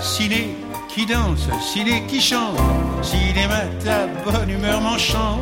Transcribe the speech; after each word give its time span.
ciné 0.00 0.48
qui 0.88 1.06
danse, 1.06 1.48
ciné 1.60 2.02
qui 2.08 2.20
chante, 2.20 2.58
cinéma 3.02 3.60
ta 3.84 4.06
bonne 4.24 4.50
humeur 4.50 4.80
m'enchante. 4.80 5.38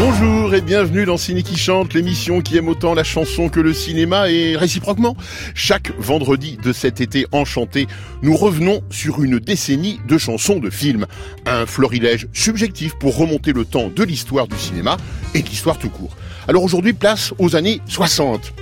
Bonjour 0.00 0.54
et 0.54 0.62
bienvenue 0.62 1.04
dans 1.04 1.18
Ciné 1.18 1.42
qui 1.42 1.58
chante, 1.58 1.92
l'émission 1.92 2.40
qui 2.40 2.56
aime 2.56 2.68
autant 2.68 2.94
la 2.94 3.04
chanson 3.04 3.50
que 3.50 3.60
le 3.60 3.74
cinéma 3.74 4.30
et 4.30 4.56
réciproquement. 4.56 5.14
Chaque 5.54 5.92
vendredi 5.98 6.56
de 6.62 6.72
cet 6.72 7.02
été 7.02 7.26
enchanté, 7.32 7.86
nous 8.22 8.34
revenons 8.34 8.80
sur 8.88 9.22
une 9.22 9.38
décennie 9.38 10.00
de 10.08 10.16
chansons 10.16 10.58
de 10.58 10.70
films. 10.70 11.06
Un 11.44 11.66
florilège 11.66 12.28
subjectif 12.32 12.94
pour 12.98 13.16
remonter 13.16 13.52
le 13.52 13.66
temps 13.66 13.90
de 13.94 14.02
l'histoire 14.02 14.48
du 14.48 14.56
cinéma 14.56 14.96
et 15.34 15.42
de 15.42 15.48
l'histoire 15.48 15.78
tout 15.78 15.90
court. 15.90 16.16
Alors 16.48 16.64
aujourd'hui, 16.64 16.92
place 16.92 17.32
aux 17.38 17.56
années 17.56 17.80
60. 17.86 18.52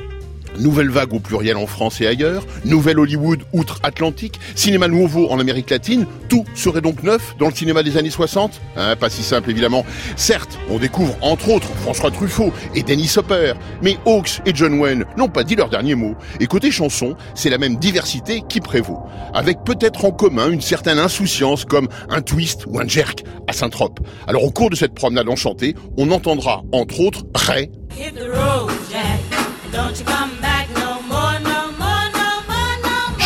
Nouvelle 0.58 0.90
vague 0.90 1.12
au 1.14 1.20
pluriel 1.20 1.56
en 1.56 1.66
France 1.66 2.00
et 2.00 2.06
ailleurs, 2.06 2.44
nouvelle 2.64 2.98
Hollywood 2.98 3.42
outre-Atlantique, 3.52 4.40
cinéma 4.54 4.88
nouveau 4.88 5.28
en 5.30 5.38
Amérique 5.38 5.70
latine, 5.70 6.06
tout 6.28 6.44
serait 6.54 6.80
donc 6.80 7.02
neuf 7.02 7.36
dans 7.38 7.48
le 7.48 7.54
cinéma 7.54 7.82
des 7.82 7.96
années 7.96 8.10
60 8.10 8.60
hein, 8.76 8.96
Pas 8.96 9.10
si 9.10 9.22
simple 9.22 9.50
évidemment. 9.50 9.84
Certes, 10.16 10.58
on 10.70 10.78
découvre 10.78 11.16
entre 11.20 11.50
autres 11.50 11.68
François 11.82 12.10
Truffaut 12.10 12.52
et 12.74 12.82
Dennis 12.82 13.14
Hopper, 13.16 13.54
mais 13.82 13.96
Hawks 14.04 14.40
et 14.46 14.52
John 14.54 14.78
Wayne 14.78 15.04
n'ont 15.16 15.28
pas 15.28 15.44
dit 15.44 15.54
leur 15.54 15.68
dernier 15.68 15.94
mot. 15.94 16.14
Et 16.40 16.46
côté 16.46 16.70
chanson, 16.70 17.16
c'est 17.34 17.50
la 17.50 17.58
même 17.58 17.76
diversité 17.76 18.42
qui 18.48 18.60
prévaut, 18.60 19.00
avec 19.34 19.64
peut-être 19.64 20.04
en 20.04 20.10
commun 20.10 20.50
une 20.50 20.60
certaine 20.60 20.98
insouciance 20.98 21.64
comme 21.64 21.88
un 22.08 22.22
twist 22.22 22.66
ou 22.66 22.78
un 22.78 22.86
jerk 22.86 23.24
à 23.46 23.52
Saint-Trope. 23.52 24.00
Alors 24.26 24.44
au 24.44 24.50
cours 24.50 24.70
de 24.70 24.76
cette 24.76 24.94
promenade 24.94 25.28
enchantée, 25.28 25.74
on 25.96 26.10
entendra 26.10 26.62
entre 26.72 27.00
autres 27.00 27.24
Ray. 27.34 27.70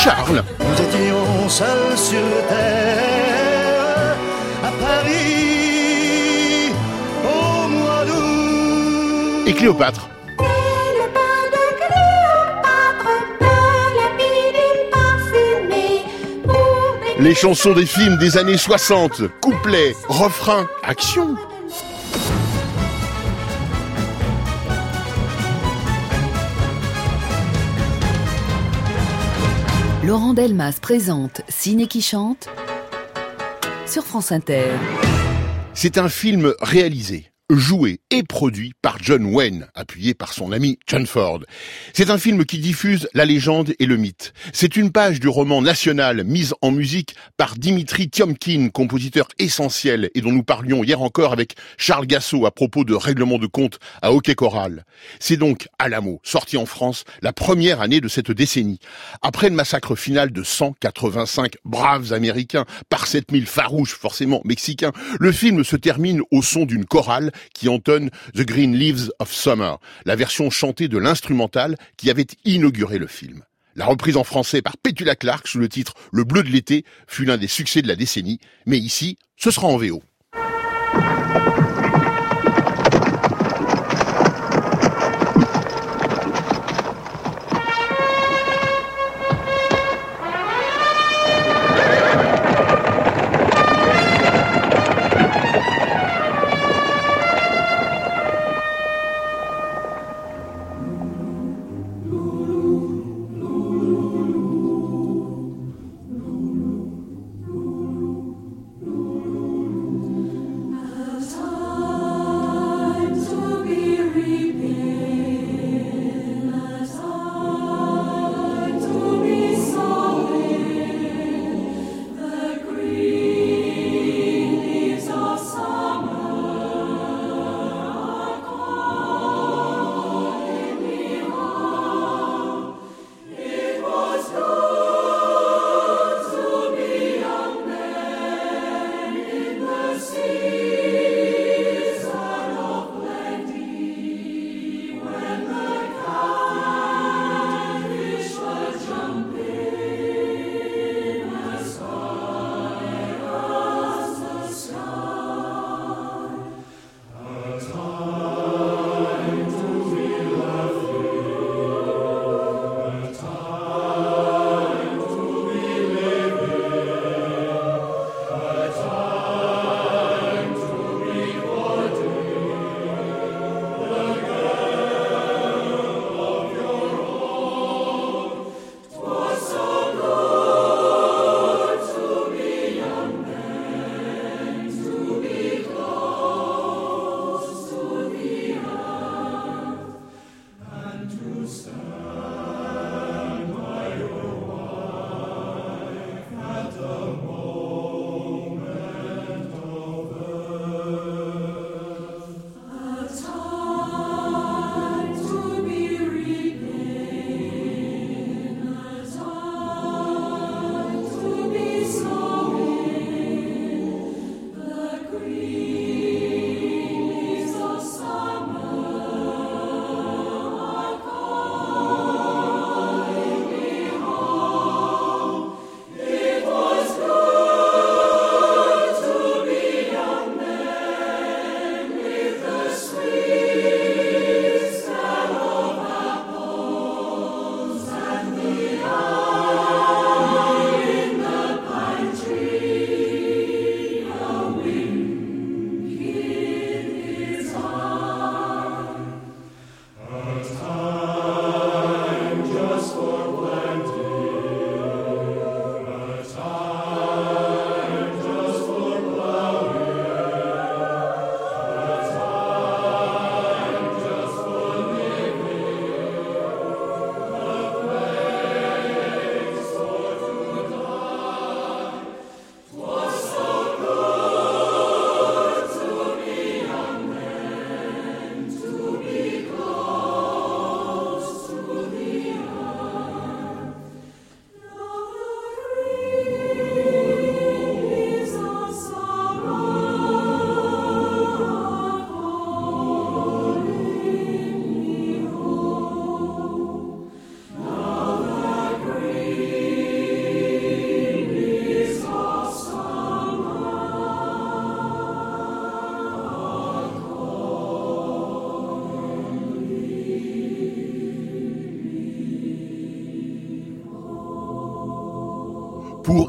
Charles. 0.02 0.42
Nous 0.58 0.84
étions 0.84 1.48
seuls 1.48 1.96
sur 1.96 2.18
terre, 2.48 4.16
à 4.64 4.72
Paris, 4.84 6.72
au 7.24 7.68
mois 7.68 8.04
d'août. 8.04 9.46
Et 9.46 9.52
Cléopâtre. 9.54 10.08
Les 17.20 17.36
chansons 17.36 17.72
des 17.72 17.86
films 17.86 18.16
des 18.16 18.36
années 18.36 18.58
60, 18.58 19.22
couplets, 19.40 19.94
refrains, 20.08 20.66
action. 20.82 21.36
Laurent 30.04 30.34
Delmas 30.34 30.80
présente 30.82 31.42
Ciné 31.48 31.86
qui 31.86 32.02
chante 32.02 32.48
sur 33.86 34.04
France 34.04 34.32
Inter. 34.32 34.72
C'est 35.74 35.96
un 35.96 36.08
film 36.08 36.54
réalisé, 36.60 37.31
joué 37.56 38.00
et 38.10 38.22
produit 38.22 38.72
par 38.82 38.98
John 39.02 39.26
Wayne, 39.26 39.68
appuyé 39.74 40.14
par 40.14 40.32
son 40.32 40.52
ami 40.52 40.78
John 40.86 41.06
Ford. 41.06 41.40
C'est 41.92 42.10
un 42.10 42.18
film 42.18 42.44
qui 42.44 42.58
diffuse 42.58 43.08
la 43.14 43.24
légende 43.24 43.74
et 43.78 43.86
le 43.86 43.96
mythe. 43.96 44.32
C'est 44.52 44.76
une 44.76 44.92
page 44.92 45.20
du 45.20 45.28
roman 45.28 45.62
national 45.62 46.24
mise 46.24 46.54
en 46.62 46.70
musique 46.70 47.14
par 47.36 47.56
Dimitri 47.56 48.08
Tiomkin, 48.08 48.68
compositeur 48.68 49.28
essentiel 49.38 50.10
et 50.14 50.20
dont 50.20 50.32
nous 50.32 50.44
parlions 50.44 50.84
hier 50.84 51.02
encore 51.02 51.32
avec 51.32 51.54
Charles 51.76 52.06
Gassot 52.06 52.46
à 52.46 52.50
propos 52.50 52.84
de 52.84 52.94
règlement 52.94 53.38
de 53.38 53.46
compte 53.46 53.78
à 54.00 54.12
Hockey 54.12 54.34
Choral. 54.34 54.84
C'est 55.20 55.36
donc 55.36 55.68
Alamo, 55.78 56.20
sorti 56.22 56.56
en 56.56 56.66
France 56.66 57.04
la 57.20 57.32
première 57.32 57.80
année 57.80 58.00
de 58.00 58.08
cette 58.08 58.30
décennie. 58.30 58.78
Après 59.22 59.48
le 59.48 59.54
massacre 59.54 59.96
final 59.96 60.32
de 60.32 60.42
185 60.42 61.54
braves 61.64 62.12
américains 62.12 62.64
par 62.88 63.06
7000 63.06 63.46
farouches 63.46 63.94
forcément 63.94 64.40
mexicains, 64.44 64.92
le 65.18 65.32
film 65.32 65.64
se 65.64 65.76
termine 65.76 66.22
au 66.30 66.42
son 66.42 66.64
d'une 66.64 66.84
chorale 66.84 67.32
qui 67.54 67.68
entonne 67.68 68.10
The 68.34 68.42
Green 68.42 68.74
Leaves 68.74 69.10
of 69.18 69.32
Summer, 69.32 69.78
la 70.04 70.16
version 70.16 70.50
chantée 70.50 70.88
de 70.88 70.98
l'instrumental 70.98 71.76
qui 71.96 72.10
avait 72.10 72.26
inauguré 72.44 72.98
le 72.98 73.06
film. 73.06 73.42
La 73.74 73.86
reprise 73.86 74.16
en 74.16 74.24
français 74.24 74.60
par 74.60 74.76
Petula 74.76 75.16
Clark 75.16 75.48
sous 75.48 75.58
le 75.58 75.68
titre 75.68 75.94
Le 76.12 76.24
bleu 76.24 76.42
de 76.42 76.50
l'été 76.50 76.84
fut 77.06 77.24
l'un 77.24 77.38
des 77.38 77.46
succès 77.46 77.80
de 77.80 77.88
la 77.88 77.96
décennie, 77.96 78.38
mais 78.66 78.78
ici, 78.78 79.16
ce 79.36 79.50
sera 79.50 79.66
en 79.66 79.78
VO. 79.78 80.02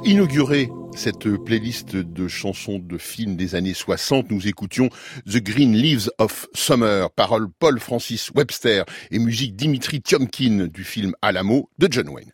Inaugurer 0.06 0.70
cette 0.96 1.30
playlist 1.38 1.96
de 1.96 2.28
chansons 2.28 2.78
de 2.78 2.98
films 2.98 3.38
des 3.38 3.56
années 3.56 3.74
60, 3.74 4.32
nous 4.32 4.48
écoutions 4.48 4.90
The 5.26 5.38
Green 5.38 5.74
Leaves 5.74 6.10
of 6.18 6.48
Summer, 6.54 7.10
paroles 7.10 7.48
Paul 7.58 7.80
Francis 7.80 8.30
Webster 8.36 8.84
et 9.12 9.20
musique 9.20 9.56
Dimitri 9.56 10.02
Tiomkin 10.02 10.68
du 10.68 10.84
film 10.84 11.14
Alamo 11.22 11.70
de 11.78 11.88
John 11.90 12.10
Wayne. 12.10 12.34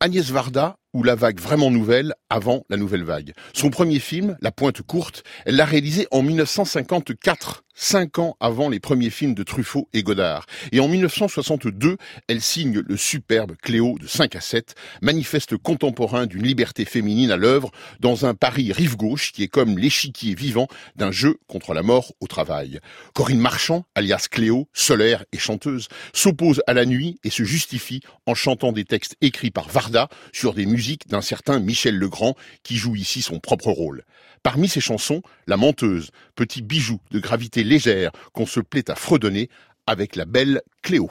Agnès 0.00 0.30
Varda 0.30 0.78
ou 0.92 1.04
la 1.04 1.14
vague 1.14 1.38
vraiment 1.38 1.70
nouvelle 1.70 2.12
avant 2.28 2.64
la 2.68 2.76
nouvelle 2.76 3.04
vague. 3.04 3.32
Son 3.54 3.70
premier 3.70 4.00
film, 4.00 4.36
La 4.42 4.50
Pointe 4.50 4.82
Courte, 4.82 5.22
elle 5.44 5.56
l'a 5.56 5.64
réalisé 5.64 6.08
en 6.10 6.22
1954 6.22 7.62
cinq 7.76 8.18
ans 8.18 8.36
avant 8.40 8.68
les 8.68 8.80
premiers 8.80 9.10
films 9.10 9.34
de 9.34 9.42
Truffaut 9.42 9.88
et 9.92 10.02
Godard. 10.02 10.46
Et 10.72 10.80
en 10.80 10.88
1962, 10.88 11.98
elle 12.26 12.40
signe 12.40 12.80
le 12.80 12.96
superbe 12.96 13.54
Cléo 13.62 13.96
de 14.00 14.06
5 14.06 14.34
à 14.34 14.40
7, 14.40 14.74
manifeste 15.02 15.56
contemporain 15.56 16.26
d'une 16.26 16.42
liberté 16.42 16.84
féminine 16.84 17.30
à 17.30 17.36
l'œuvre 17.36 17.70
dans 18.00 18.26
un 18.26 18.34
Paris 18.34 18.72
rive 18.72 18.96
gauche 18.96 19.32
qui 19.32 19.42
est 19.42 19.48
comme 19.48 19.78
l'échiquier 19.78 20.34
vivant 20.34 20.66
d'un 20.96 21.12
jeu 21.12 21.36
contre 21.46 21.74
la 21.74 21.82
mort 21.82 22.12
au 22.20 22.26
travail. 22.26 22.80
Corinne 23.14 23.38
Marchand, 23.38 23.84
alias 23.94 24.26
Cléo, 24.30 24.68
solaire 24.72 25.24
et 25.32 25.38
chanteuse, 25.38 25.88
s'oppose 26.12 26.62
à 26.66 26.72
la 26.72 26.86
nuit 26.86 27.20
et 27.22 27.30
se 27.30 27.44
justifie 27.44 28.00
en 28.24 28.34
chantant 28.34 28.72
des 28.72 28.84
textes 28.84 29.16
écrits 29.20 29.50
par 29.50 29.68
Varda 29.68 30.08
sur 30.32 30.54
des 30.54 30.66
musiques 30.66 31.06
d'un 31.08 31.20
certain 31.20 31.60
Michel 31.60 31.96
Legrand 31.96 32.34
qui 32.62 32.76
joue 32.76 32.96
ici 32.96 33.20
son 33.20 33.38
propre 33.38 33.70
rôle. 33.70 34.04
Parmi 34.46 34.68
ses 34.68 34.80
chansons, 34.80 35.22
La 35.48 35.56
menteuse, 35.56 36.12
petit 36.36 36.62
bijou 36.62 37.00
de 37.10 37.18
gravité 37.18 37.64
légère 37.64 38.12
qu'on 38.32 38.46
se 38.46 38.60
plaît 38.60 38.88
à 38.88 38.94
fredonner 38.94 39.50
avec 39.88 40.14
la 40.14 40.24
belle 40.24 40.62
Cléo. 40.82 41.10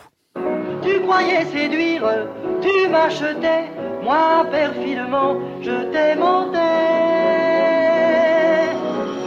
Tu 0.81 1.01
croyais 1.01 1.43
séduire, 1.47 2.09
tu 2.61 2.87
m'achetais, 2.87 3.65
moi 4.01 4.47
perfidement, 4.49 5.37
je 5.61 5.83
t'ai 5.91 6.15
menti. 6.15 6.59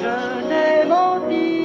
Je 0.00 0.16
t'ai 0.48 0.88
menti. 0.88 1.58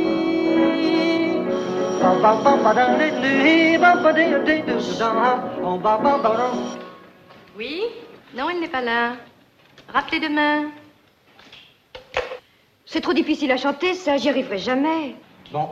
Oui 7.57 7.83
Non, 8.35 8.49
il 8.49 8.59
n'est 8.59 8.67
pas 8.67 8.81
là. 8.81 9.15
Rappelez 9.93 10.19
demain. 10.19 10.82
C'est 12.93 13.01
trop 13.01 13.13
difficile 13.13 13.51
à 13.51 13.57
chanter, 13.57 13.95
ça, 13.95 14.17
j'y 14.17 14.29
arriverai 14.29 14.59
jamais. 14.59 15.15
Bon, 15.51 15.69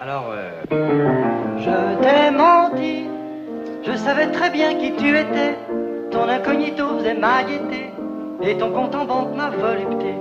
alors... 0.00 0.32
Euh... 0.32 0.60
Je 1.56 2.02
t'ai 2.02 2.32
menti, 2.32 3.04
je 3.86 3.96
savais 3.96 4.26
très 4.32 4.50
bien 4.50 4.74
qui 4.74 4.92
tu 4.96 5.16
étais. 5.16 5.56
Ton 6.10 6.28
incognito 6.28 6.98
faisait 6.98 7.14
ma 7.14 7.44
gaieté, 7.44 7.92
et 8.42 8.56
ton 8.56 8.72
compte 8.72 8.92
en 8.96 9.04
banque 9.04 9.36
ma 9.36 9.50
volupté. 9.50 10.14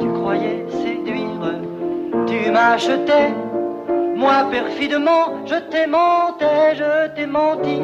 Tu 0.00 0.08
croyais 0.08 0.66
séduire, 0.70 1.54
tu 2.26 2.50
m'achetais. 2.50 3.32
Moi, 4.16 4.48
perfidement, 4.50 5.46
je 5.46 5.54
t'ai 5.70 5.86
menti, 5.86 6.44
je 6.74 7.14
t'ai 7.14 7.26
menti. 7.26 7.80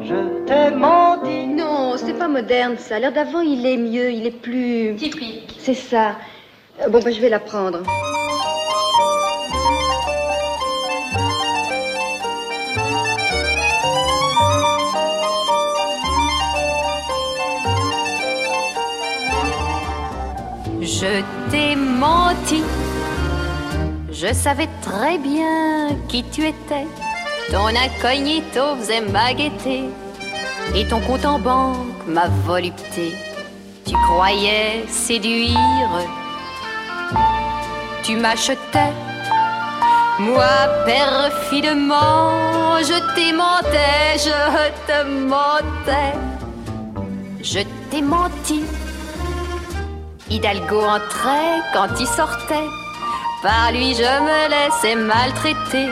Je 0.00 0.44
t'ai 0.46 0.74
menti. 0.74 1.48
Non, 1.48 1.98
c'est 1.98 2.18
pas 2.18 2.28
moderne 2.28 2.78
ça. 2.78 2.98
L'air 2.98 3.12
d'avant, 3.12 3.42
il 3.42 3.66
est 3.66 3.76
mieux, 3.76 4.10
il 4.10 4.26
est 4.26 4.40
plus. 4.40 4.96
Typique. 4.96 5.54
C'est 5.58 5.74
ça. 5.74 6.12
Euh, 6.82 6.88
Bon, 6.88 7.00
ben, 7.02 7.12
je 7.12 7.20
vais 7.20 7.28
la 7.28 7.40
prendre. 7.40 7.82
Je 20.80 21.22
t'ai 21.50 21.76
menti. 21.76 22.62
Je 24.12 24.32
savais 24.32 24.68
très 24.82 25.18
bien 25.18 25.96
qui 26.08 26.24
tu 26.24 26.42
étais. 26.46 26.86
Ton 27.50 27.66
incognito 27.68 28.76
faisait 28.78 29.00
ma 29.00 29.32
gaieté. 29.34 29.84
Et 30.74 30.86
ton 30.86 31.00
compte 31.00 31.24
en 31.24 31.38
banque 31.38 32.06
ma 32.06 32.28
volupté. 32.46 33.14
Tu 33.84 33.94
croyais 33.94 34.84
séduire. 34.88 35.90
Tu 38.10 38.16
m'achetais. 38.16 38.92
Moi, 40.18 40.56
perfidement, 40.84 42.78
je 42.88 42.98
t'ai 43.14 43.32
mentais, 43.32 44.18
je 44.26 44.40
te 44.88 44.98
mentais. 45.32 46.14
Je 47.40 47.60
t'ai 47.88 48.02
menti. 48.02 48.64
Hidalgo 50.28 50.80
entrait 50.80 51.60
quand 51.72 52.00
il 52.00 52.06
sortait. 52.08 52.68
Par 53.44 53.70
lui, 53.70 53.94
je 53.94 54.12
me 54.26 54.40
laissais 54.54 54.96
maltraiter. 54.96 55.88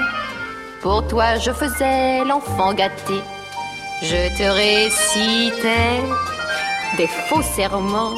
Pour 0.83 1.07
toi, 1.07 1.37
je 1.37 1.53
faisais 1.53 2.25
l'enfant 2.25 2.75
gâté. 2.75 3.21
Je 4.03 4.21
te 4.37 4.47
récitais 4.65 6.03
des 6.97 7.11
faux 7.29 7.43
serments. 7.43 8.17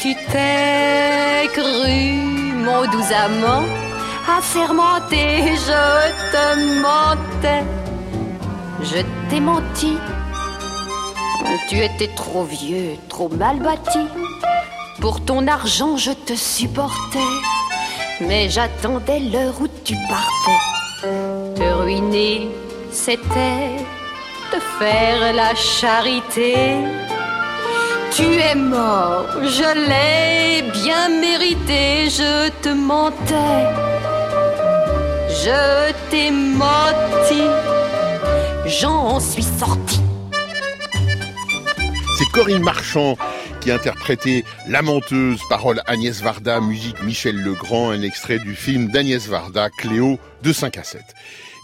Tu 0.00 0.14
t'es 0.32 1.46
cru, 1.52 2.43
mon 2.64 2.82
doux 2.90 3.08
amant, 3.24 3.64
assermenté, 4.38 5.54
je 5.68 5.82
te 6.32 6.44
mentais. 6.82 7.64
Je 8.82 9.00
t'ai 9.28 9.40
menti. 9.40 9.98
Tu 11.68 11.78
étais 11.78 12.08
trop 12.08 12.44
vieux, 12.44 12.96
trop 13.08 13.28
mal 13.28 13.58
bâti. 13.60 14.00
Pour 15.00 15.24
ton 15.24 15.46
argent, 15.46 15.96
je 15.96 16.12
te 16.12 16.34
supportais. 16.34 17.32
Mais 18.20 18.48
j'attendais 18.48 19.20
l'heure 19.20 19.54
où 19.60 19.68
tu 19.84 19.94
partais. 20.08 20.60
Te 21.56 21.68
ruiner, 21.82 22.48
c'était 22.90 23.76
te 24.50 24.58
faire 24.78 25.32
la 25.34 25.54
charité. 25.54 26.54
Tu 28.16 28.22
es 28.22 28.54
mort, 28.54 29.26
je 29.42 29.88
l'ai 29.88 30.62
bien 30.70 31.08
mérité, 31.08 32.08
je 32.08 32.48
te 32.62 32.68
mentais. 32.68 33.64
Je 35.28 35.92
t'ai 36.10 36.30
menti, 36.30 37.42
j'en 38.66 39.18
suis 39.18 39.42
sorti. 39.42 40.00
C'est 42.16 42.30
Corinne 42.32 42.62
Marchand 42.62 43.16
qui 43.60 43.72
interprétait 43.72 44.44
La 44.68 44.82
menteuse, 44.82 45.40
parole 45.48 45.82
Agnès 45.86 46.20
Varda, 46.22 46.60
musique 46.60 47.02
Michel 47.02 47.42
Legrand, 47.42 47.90
un 47.90 48.02
extrait 48.02 48.38
du 48.38 48.54
film 48.54 48.92
d'Agnès 48.92 49.26
Varda, 49.26 49.70
Cléo, 49.70 50.20
de 50.42 50.52
5 50.52 50.78
à 50.78 50.84
7. 50.84 51.02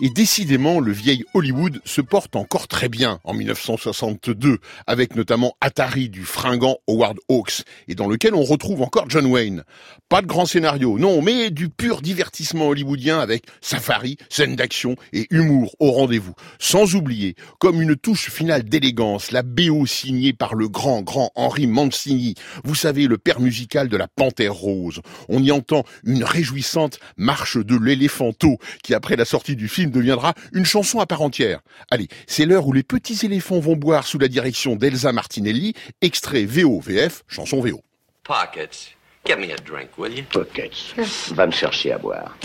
Et 0.03 0.09
décidément, 0.09 0.81
le 0.81 0.93
vieil 0.93 1.25
Hollywood 1.35 1.83
se 1.85 2.01
porte 2.01 2.35
encore 2.35 2.69
très 2.69 2.89
bien 2.89 3.21
en 3.23 3.35
1962, 3.35 4.57
avec 4.87 5.15
notamment 5.15 5.57
Atari 5.61 6.09
du 6.09 6.23
fringant 6.23 6.79
Howard 6.89 7.19
Hawks, 7.29 7.65
et 7.87 7.95
dans 7.95 8.09
lequel 8.09 8.35
on 8.35 8.43
retrouve 8.43 8.81
encore 8.81 9.11
John 9.11 9.27
Wayne. 9.27 9.63
Pas 10.09 10.23
de 10.23 10.27
grand 10.27 10.47
scénario, 10.47 10.99
non, 10.99 11.21
mais 11.21 11.51
du 11.51 11.69
pur 11.69 12.01
divertissement 12.01 12.69
hollywoodien 12.69 13.21
avec 13.21 13.45
safari, 13.61 14.17
scène 14.31 14.57
d'action 14.57 14.97
et 15.13 15.27
humour 15.29 15.77
au 15.81 15.91
rendez-vous. 15.91 16.33
Sans 16.59 16.95
oublier, 16.95 17.35
comme 17.59 17.83
une 17.83 17.95
touche 17.95 18.31
finale 18.31 18.63
d'élégance, 18.63 19.33
la 19.33 19.43
BO 19.43 19.85
signée 19.85 20.33
par 20.33 20.55
le 20.55 20.69
grand, 20.69 21.03
grand 21.03 21.31
Henry 21.35 21.67
Mancini. 21.67 22.37
Vous 22.65 22.75
savez, 22.75 23.07
le 23.07 23.19
père 23.19 23.41
musical 23.41 23.91
de 23.91 23.99
la 23.99 24.09
Panthère 24.09 24.55
Rose. 24.55 25.03
On 25.29 25.43
y 25.43 25.53
entend 25.53 25.85
une 26.05 26.25
réjouissante 26.25 27.01
marche 27.19 27.59
de 27.59 27.77
l'éléphanto, 27.77 28.57
qui 28.83 28.95
après 28.95 29.17
la 29.17 29.27
sortie 29.27 29.57
du 29.57 29.69
film 29.69 29.90
deviendra 29.91 30.35
une 30.53 30.65
chanson 30.65 31.01
à 31.01 31.07
part 31.07 31.23
entière. 31.23 31.61
Allez, 31.91 32.09
c'est 32.27 32.47
l'heure 32.47 32.67
où 32.67 32.73
les 32.73 32.83
petits 32.83 33.25
éléphants 33.25 33.61
vont 33.61 33.77
boire 33.77 34.07
sous 34.07 34.19
la 34.19 34.29
direction 34.29 34.77
d'Elsa 34.77 35.13
Martinelli, 35.13 35.75
extrait 36.01 36.45
VO-VF, 36.45 37.23
chanson 37.29 37.61
VO. 37.61 37.81
Pockets. 38.25 38.97
Get 39.27 39.37
me 39.37 39.53
a 39.53 39.57
drink, 39.57 39.91
will 39.99 40.17
you? 40.17 40.25
Pockets. 40.33 40.95
Va 41.35 41.47
me 41.47 41.53
chercher 41.53 41.93
à 41.93 41.99
boire. 41.99 42.37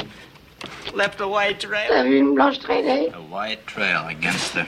Left 0.96 1.22
a 1.22 1.28
white 1.28 1.60
trail. 1.60 1.88
T'as 1.90 2.04
vu 2.04 2.18
une 2.18 2.34
blanche 2.36 2.60
traînée 2.60 3.10
A 3.14 3.22
white 3.32 3.66
trail 3.66 4.08
against 4.10 4.56
the 4.56 4.66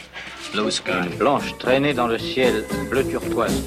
blue 0.53 0.71
sky. 0.71 0.91
Une 1.11 1.17
blanche 1.17 1.57
traînée 1.57 1.93
dans 1.93 2.07
le 2.07 2.17
ciel 2.17 2.65
bleu 2.89 3.03
turquoise. 3.03 3.63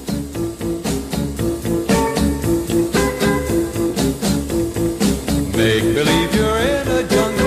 Make 5.57 5.83
believe 5.95 6.35
you're 6.35 6.57
in 6.57 6.88
a 6.88 7.02
jungle. 7.09 7.40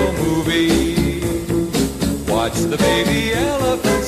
Watch 2.54 2.70
the 2.70 2.76
baby 2.76 3.32
elephants 3.32 4.03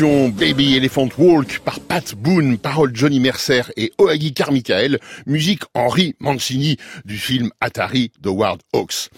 Baby 0.00 0.76
Elephant 0.76 1.08
Walk 1.18 1.60
par 1.60 1.78
Pat 1.78 2.16
Boone, 2.16 2.58
paroles 2.58 2.90
Johnny 2.94 3.20
Mercer 3.20 3.62
et 3.76 3.92
Oagi 3.98 4.34
Carmichael, 4.34 4.98
musique 5.24 5.62
Henry 5.72 6.16
Mancini 6.18 6.78
du 7.04 7.16
film 7.16 7.52
Atari 7.60 8.10
de 8.20 8.28
Ward 8.28 8.60
Hawks. 8.72 9.08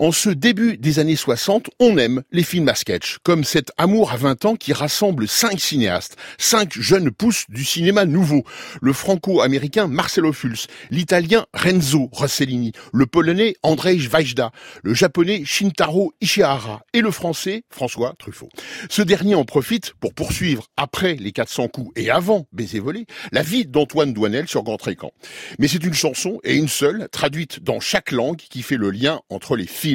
En 0.00 0.12
ce 0.12 0.30
début 0.30 0.76
des 0.76 1.00
années 1.00 1.16
60, 1.16 1.70
on 1.80 1.98
aime 1.98 2.22
les 2.30 2.44
films 2.44 2.68
à 2.68 2.76
sketch, 2.76 3.18
comme 3.24 3.42
cet 3.42 3.72
Amour 3.78 4.12
à 4.12 4.16
20 4.16 4.44
ans 4.44 4.54
qui 4.54 4.72
rassemble 4.72 5.26
cinq 5.26 5.58
cinéastes, 5.58 6.16
cinq 6.38 6.78
jeunes 6.78 7.10
pousses 7.10 7.46
du 7.48 7.64
cinéma 7.64 8.04
nouveau. 8.04 8.44
Le 8.80 8.92
franco-américain 8.92 9.88
Marcelo 9.88 10.32
Fulz, 10.32 10.68
l'italien 10.92 11.46
Renzo 11.52 12.10
Rossellini, 12.12 12.70
le 12.92 13.06
polonais 13.06 13.56
Andrzej 13.64 14.08
Wajda, 14.08 14.52
le 14.84 14.94
japonais 14.94 15.42
Shintaro 15.44 16.12
Ishihara 16.20 16.82
et 16.92 17.00
le 17.00 17.10
français 17.10 17.64
François 17.68 18.14
Truffaut. 18.20 18.50
Ce 18.88 19.02
dernier 19.02 19.34
en 19.34 19.44
profite 19.44 19.94
pour 19.98 20.14
poursuivre, 20.14 20.68
après 20.76 21.16
les 21.16 21.32
400 21.32 21.66
coups 21.66 21.90
et 21.96 22.08
avant 22.08 22.46
Baiser 22.52 22.78
volé, 22.78 23.06
la 23.32 23.42
vie 23.42 23.66
d'Antoine 23.66 24.12
Douanel 24.12 24.46
sur 24.46 24.62
Grand 24.62 24.78
Écran. 24.86 25.10
Mais 25.58 25.66
c'est 25.66 25.82
une 25.82 25.94
chanson, 25.94 26.38
et 26.44 26.54
une 26.54 26.68
seule, 26.68 27.08
traduite 27.10 27.64
dans 27.64 27.80
chaque 27.80 28.12
langue, 28.12 28.36
qui 28.36 28.62
fait 28.62 28.76
le 28.76 28.90
lien 28.90 29.22
entre 29.28 29.56
les 29.56 29.66
films. 29.66 29.87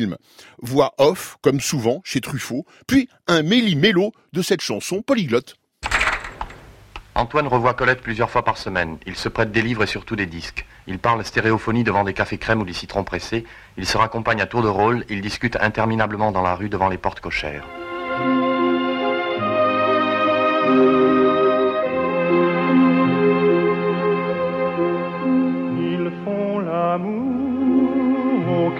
Voix 0.62 0.94
off, 0.98 1.38
comme 1.42 1.60
souvent 1.60 2.02
chez 2.04 2.22
Truffaut, 2.22 2.66
puis 2.88 3.10
un 3.28 3.44
méli-mélo 3.44 4.12
de 4.34 4.42
cette 4.42 4.62
chanson 4.62 5.02
polyglotte. 5.02 5.56
Antoine 7.16 7.48
revoit 7.48 7.76
Colette 7.76 8.02
plusieurs 8.02 8.32
fois 8.32 8.44
par 8.44 8.58
semaine. 8.58 8.98
Il 9.06 9.16
se 9.16 9.30
prête 9.30 9.52
des 9.52 9.62
livres 9.62 9.84
et 9.84 9.88
surtout 9.88 10.16
des 10.16 10.26
disques. 10.26 10.66
Il 10.88 10.98
parle 10.98 11.24
stéréophonie 11.24 11.84
devant 11.84 12.04
des 12.04 12.14
cafés 12.14 12.40
crèmes 12.40 12.62
ou 12.62 12.66
des 12.66 12.74
citrons 12.74 13.04
pressés. 13.04 13.46
Il 13.78 13.86
se 13.86 13.98
raccompagne 13.98 14.42
à 14.42 14.48
tour 14.48 14.64
de 14.64 14.68
rôle. 14.68 15.06
Il 15.10 15.22
discute 15.22 15.56
interminablement 15.62 16.32
dans 16.32 16.42
la 16.42 16.56
rue 16.56 16.70
devant 16.70 16.90
les 16.90 16.98
portes 16.98 17.20
cochères. 17.20 17.66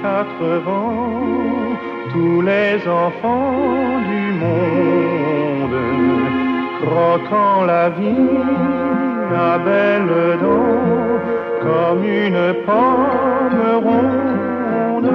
Quatre 0.04 0.50
vents, 0.66 1.78
tous 2.12 2.42
les 2.42 2.76
enfants 3.04 4.02
du 4.12 4.24
monde, 4.44 5.80
croquant 6.82 7.64
la 7.74 7.86
vie 7.98 8.42
à 9.50 9.58
belles 9.70 10.38
dents, 10.44 11.20
comme 11.66 12.04
une 12.24 12.44
pomme 12.68 13.66
ronde. 13.88 15.12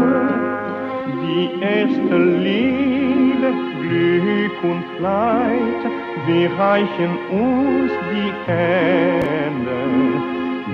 Die 1.22 1.48
erste 1.76 2.16
Liebe, 2.46 3.48
Glück 3.82 4.58
und 4.72 4.86
Leid, 5.06 5.82
wir 6.26 6.48
reichen 6.64 7.12
uns 7.44 7.92
die 8.12 8.32
Hände. 8.50 9.80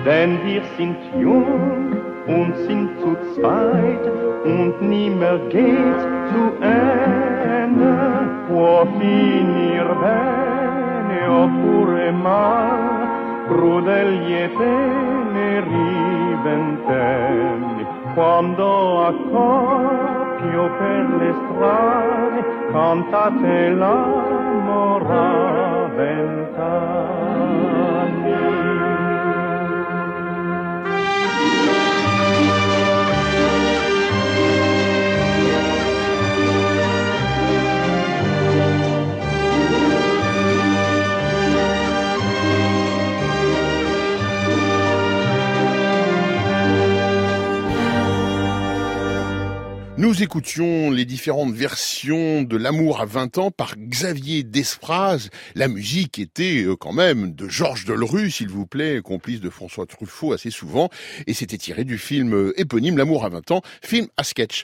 Denn 0.07 0.33
wir 0.47 0.63
sind 0.77 0.99
jung 1.19 2.04
und 2.27 2.57
sind 2.67 2.99
zu 3.01 3.17
zweit 3.35 4.05
und 4.45 4.81
nimmer 4.81 5.39
geht 5.51 6.01
zu 6.31 6.53
Ende. 6.63 7.95
Può 8.49 8.87
finir 8.99 9.87
bene 10.03 11.21
oppure 11.43 12.11
mal, 12.13 13.09
crudeli 13.49 14.35
e 14.43 14.51
teneri 14.59 15.93
ventenni, 16.45 17.85
quando 18.15 18.69
a 19.07 19.13
coppio 19.33 20.65
per 20.79 21.05
le 21.21 21.31
strade 21.45 22.41
cantate 22.71 23.71
la 23.71 23.99
morale 24.67 25.89
vent'anni. 25.97 27.05
Nous 50.15 50.23
écoutions 50.23 50.93
les 50.93 51.07
différentes 51.07 51.55
versions 51.55 52.43
de 52.43 52.57
L'amour 52.57 53.01
à 53.01 53.05
20 53.05 53.39
ans 53.39 53.51
par 53.51 53.75
Xavier 53.77 54.45
Despraz. 54.45 55.29
La 55.57 55.67
musique 55.67 56.21
était 56.21 56.63
euh, 56.63 56.77
quand 56.77 56.93
même 56.93 57.35
de 57.35 57.49
Georges 57.49 57.85
Delru, 57.85 58.31
s'il 58.31 58.49
vous 58.49 58.65
plaît, 58.65 59.01
complice 59.03 59.41
de 59.41 59.51
François 59.51 59.87
Truffaut 59.87 60.33
assez 60.33 60.53
souvent, 60.53 60.89
et 61.27 61.35
c'était 61.35 61.59
tiré 61.59 61.83
du 61.83 61.99
film 61.99 62.33
euh, 62.33 62.61
éponyme 62.61 62.97
L'amour 62.97 63.25
à 63.25 63.29
20 63.29 63.51
ans, 63.51 63.63
film 63.83 64.07
à 64.17 64.23
sketch. 64.23 64.63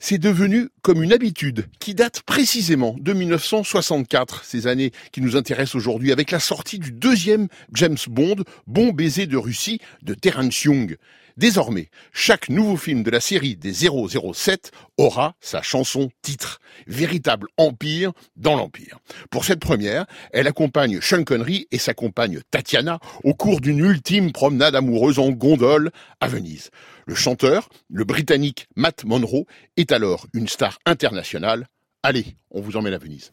C'est 0.00 0.16
devenu 0.16 0.70
comme 0.80 1.02
une 1.02 1.12
habitude 1.12 1.66
qui 1.78 1.94
date 1.94 2.22
précisément 2.22 2.96
de 2.98 3.12
1964, 3.12 4.46
ces 4.46 4.66
années 4.66 4.92
qui 5.12 5.20
nous 5.20 5.36
intéressent 5.36 5.74
aujourd'hui, 5.74 6.10
avec 6.10 6.30
la 6.30 6.40
sortie 6.40 6.78
du 6.78 6.90
deuxième 6.90 7.48
James 7.74 7.98
Bond, 8.08 8.36
Bon 8.66 8.94
baiser 8.94 9.26
de 9.26 9.36
Russie, 9.36 9.78
de 10.00 10.14
Terence 10.14 10.64
Young. 10.64 10.96
Désormais, 11.36 11.90
chaque 12.14 12.48
nouveau 12.48 12.78
film 12.78 13.02
de 13.02 13.10
la 13.10 13.20
série 13.20 13.56
des 13.56 13.72
007 13.72 14.70
aura 14.96 15.34
sa 15.40 15.60
chanson 15.60 16.08
titre. 16.22 16.60
Véritable 16.86 17.48
empire 17.58 18.12
dans 18.36 18.56
l'empire. 18.56 18.98
Pour 19.30 19.44
cette 19.44 19.60
première, 19.60 20.06
elle 20.32 20.46
accompagne 20.46 21.00
Sean 21.02 21.24
Connery 21.24 21.68
et 21.70 21.78
sa 21.78 21.92
compagne 21.92 22.40
Tatiana 22.50 23.00
au 23.22 23.34
cours 23.34 23.60
d'une 23.60 23.80
ultime 23.80 24.32
promenade 24.32 24.76
amoureuse 24.76 25.18
en 25.18 25.28
gondole 25.28 25.90
à 26.20 26.28
Venise. 26.28 26.70
Le 27.06 27.14
chanteur, 27.14 27.68
le 27.90 28.04
britannique 28.04 28.66
Matt 28.74 29.04
Monro, 29.04 29.46
est 29.76 29.92
alors 29.92 30.26
une 30.32 30.48
star 30.48 30.78
internationale. 30.86 31.68
Allez, 32.02 32.36
on 32.50 32.62
vous 32.62 32.78
emmène 32.78 32.94
à 32.94 32.98
Venise. 32.98 33.32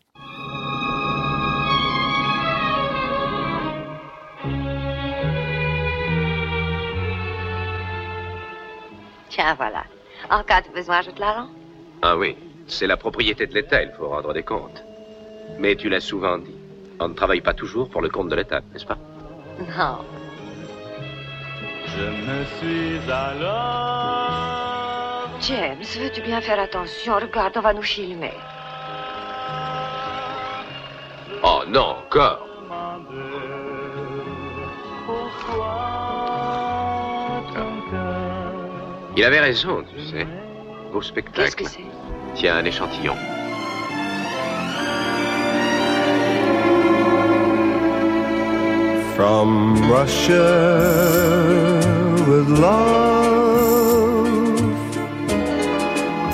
Tiens, 9.33 9.55
voilà. 9.55 9.83
En 10.29 10.43
cas 10.43 10.61
de 10.61 10.69
besoin, 10.69 11.01
je 11.01 11.09
te 11.09 11.19
la 11.19 11.31
rends. 11.31 11.49
Ah 12.03 12.15
oui, 12.15 12.37
c'est 12.67 12.85
la 12.85 12.97
propriété 12.97 13.47
de 13.47 13.53
l'État, 13.55 13.81
il 13.81 13.91
faut 13.97 14.07
rendre 14.07 14.31
des 14.31 14.43
comptes. 14.43 14.83
Mais 15.57 15.75
tu 15.75 15.89
l'as 15.89 16.01
souvent 16.01 16.37
dit. 16.37 16.55
On 16.99 17.07
ne 17.07 17.15
travaille 17.15 17.41
pas 17.41 17.55
toujours 17.55 17.89
pour 17.89 18.01
le 18.01 18.09
compte 18.09 18.29
de 18.29 18.35
l'État, 18.35 18.61
n'est-ce 18.71 18.85
pas? 18.85 18.99
Non. 19.59 20.05
Je 21.87 22.03
me 22.03 22.45
suis 22.55 22.99
alors. 23.11 24.29
James, 25.41 25.83
veux-tu 25.99 26.21
bien 26.21 26.39
faire 26.39 26.59
attention? 26.59 27.15
Regarde, 27.15 27.57
on 27.57 27.61
va 27.61 27.73
nous 27.73 27.81
filmer. 27.81 28.33
Oh 31.41 31.63
non, 31.67 31.97
encore 32.05 32.47
Il 39.15 39.23
avait 39.23 39.41
raison, 39.41 39.83
tu 39.83 40.03
sais. 40.03 40.25
Beau 40.91 41.01
spectacle. 41.01 41.43
Qu'est-ce 41.43 41.55
que 41.55 41.65
c'est? 41.65 41.85
Tiens, 42.33 42.57
un 42.57 42.65
échantillon. 42.65 43.15
From 49.15 49.91
Russia 49.91 50.49
with 52.27 52.49
love, 52.59 54.27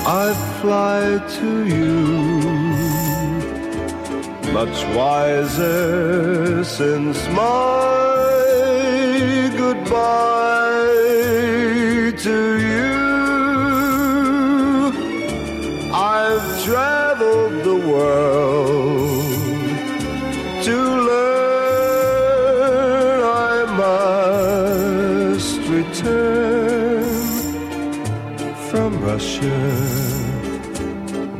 I 0.06 0.32
fly 0.62 1.20
to 1.36 1.66
you, 1.66 2.06
much 4.54 4.82
wiser 4.96 6.64
since 6.64 7.28
my 7.28 8.00
goodbye 9.58 10.70
to 12.24 12.58
you. 12.58 12.69
Russia 29.20 29.60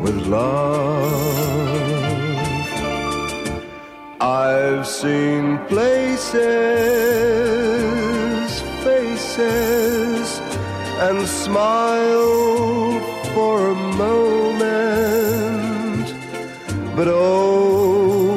with 0.02 0.18
love. 0.26 1.08
I've 4.20 4.86
seen 4.86 5.56
places, 5.72 6.34
faces, 8.84 10.40
and 11.06 11.26
smiled 11.26 13.02
for 13.32 13.70
a 13.70 13.74
moment, 14.04 15.34
but 16.94 17.08
oh, 17.08 18.34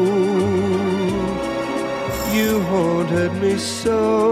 you 2.33 2.61
haunted 2.61 3.33
me 3.41 3.57
so. 3.57 4.22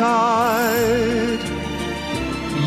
Tied, 0.00 1.42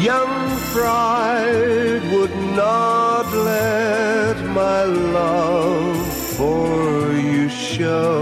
young 0.09 0.35
pride 0.71 2.03
would 2.13 2.35
not 2.63 3.25
let 3.53 4.37
my 4.61 4.83
love 4.83 5.97
for 6.37 7.11
you 7.29 7.49
show. 7.49 8.21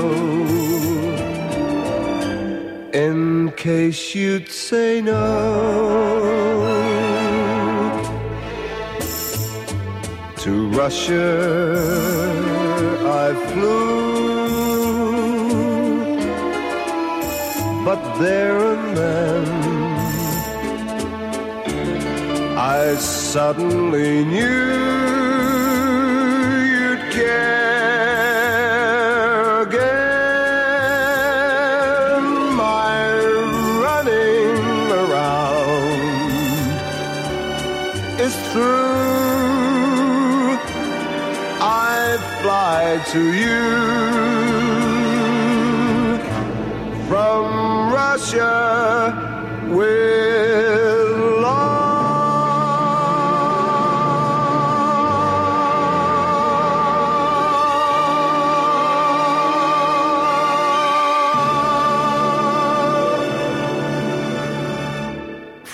In 2.93 3.51
case 3.57 4.15
you'd 4.15 4.49
say 4.49 5.01
no. 5.01 5.21
To 10.43 10.51
Russia 10.81 11.29
I 13.25 13.27
flew, 13.49 13.91
but 17.85 18.01
there 18.23 18.70
and 19.01 19.47
I 22.59 22.95
suddenly 22.95 24.23
knew 24.25 24.61
you'd 26.73 27.03
care 27.11 28.41
again. 29.61 30.61
My 32.67 32.99
running 33.85 34.91
around 35.03 36.01
is 38.25 38.35
through. 38.51 38.91
I 41.63 42.17
fly 42.41 42.83
to 43.13 43.21
you 43.33 43.80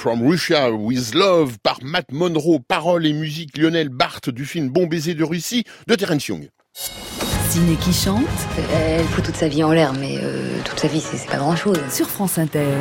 From 0.07 0.25
Russia 0.25 0.71
with 0.71 1.13
Love 1.15 1.57
par 1.61 1.79
Matt 1.83 2.13
Monroe, 2.13 2.59
paroles 2.65 3.05
et 3.05 3.11
musique 3.11 3.57
Lionel 3.57 3.89
Barthes 3.89 4.29
du 4.29 4.45
film 4.45 4.69
Bon 4.69 4.87
baiser 4.87 5.15
de 5.15 5.23
Russie 5.25 5.65
de 5.85 5.95
Terence 5.95 6.25
Young. 6.27 6.47
Ciné 7.49 7.75
qui 7.75 7.91
chante 7.91 8.25
Elle 8.73 9.03
fout 9.03 9.25
toute 9.25 9.35
sa 9.35 9.49
vie 9.49 9.65
en 9.65 9.73
l'air, 9.73 9.91
mais 9.91 10.17
euh, 10.23 10.61
toute 10.63 10.79
sa 10.79 10.87
vie, 10.87 11.01
c'est 11.01 11.27
pas 11.27 11.35
grand-chose. 11.35 11.77
sur 11.91 12.09
France 12.09 12.37
Inter. 12.37 12.77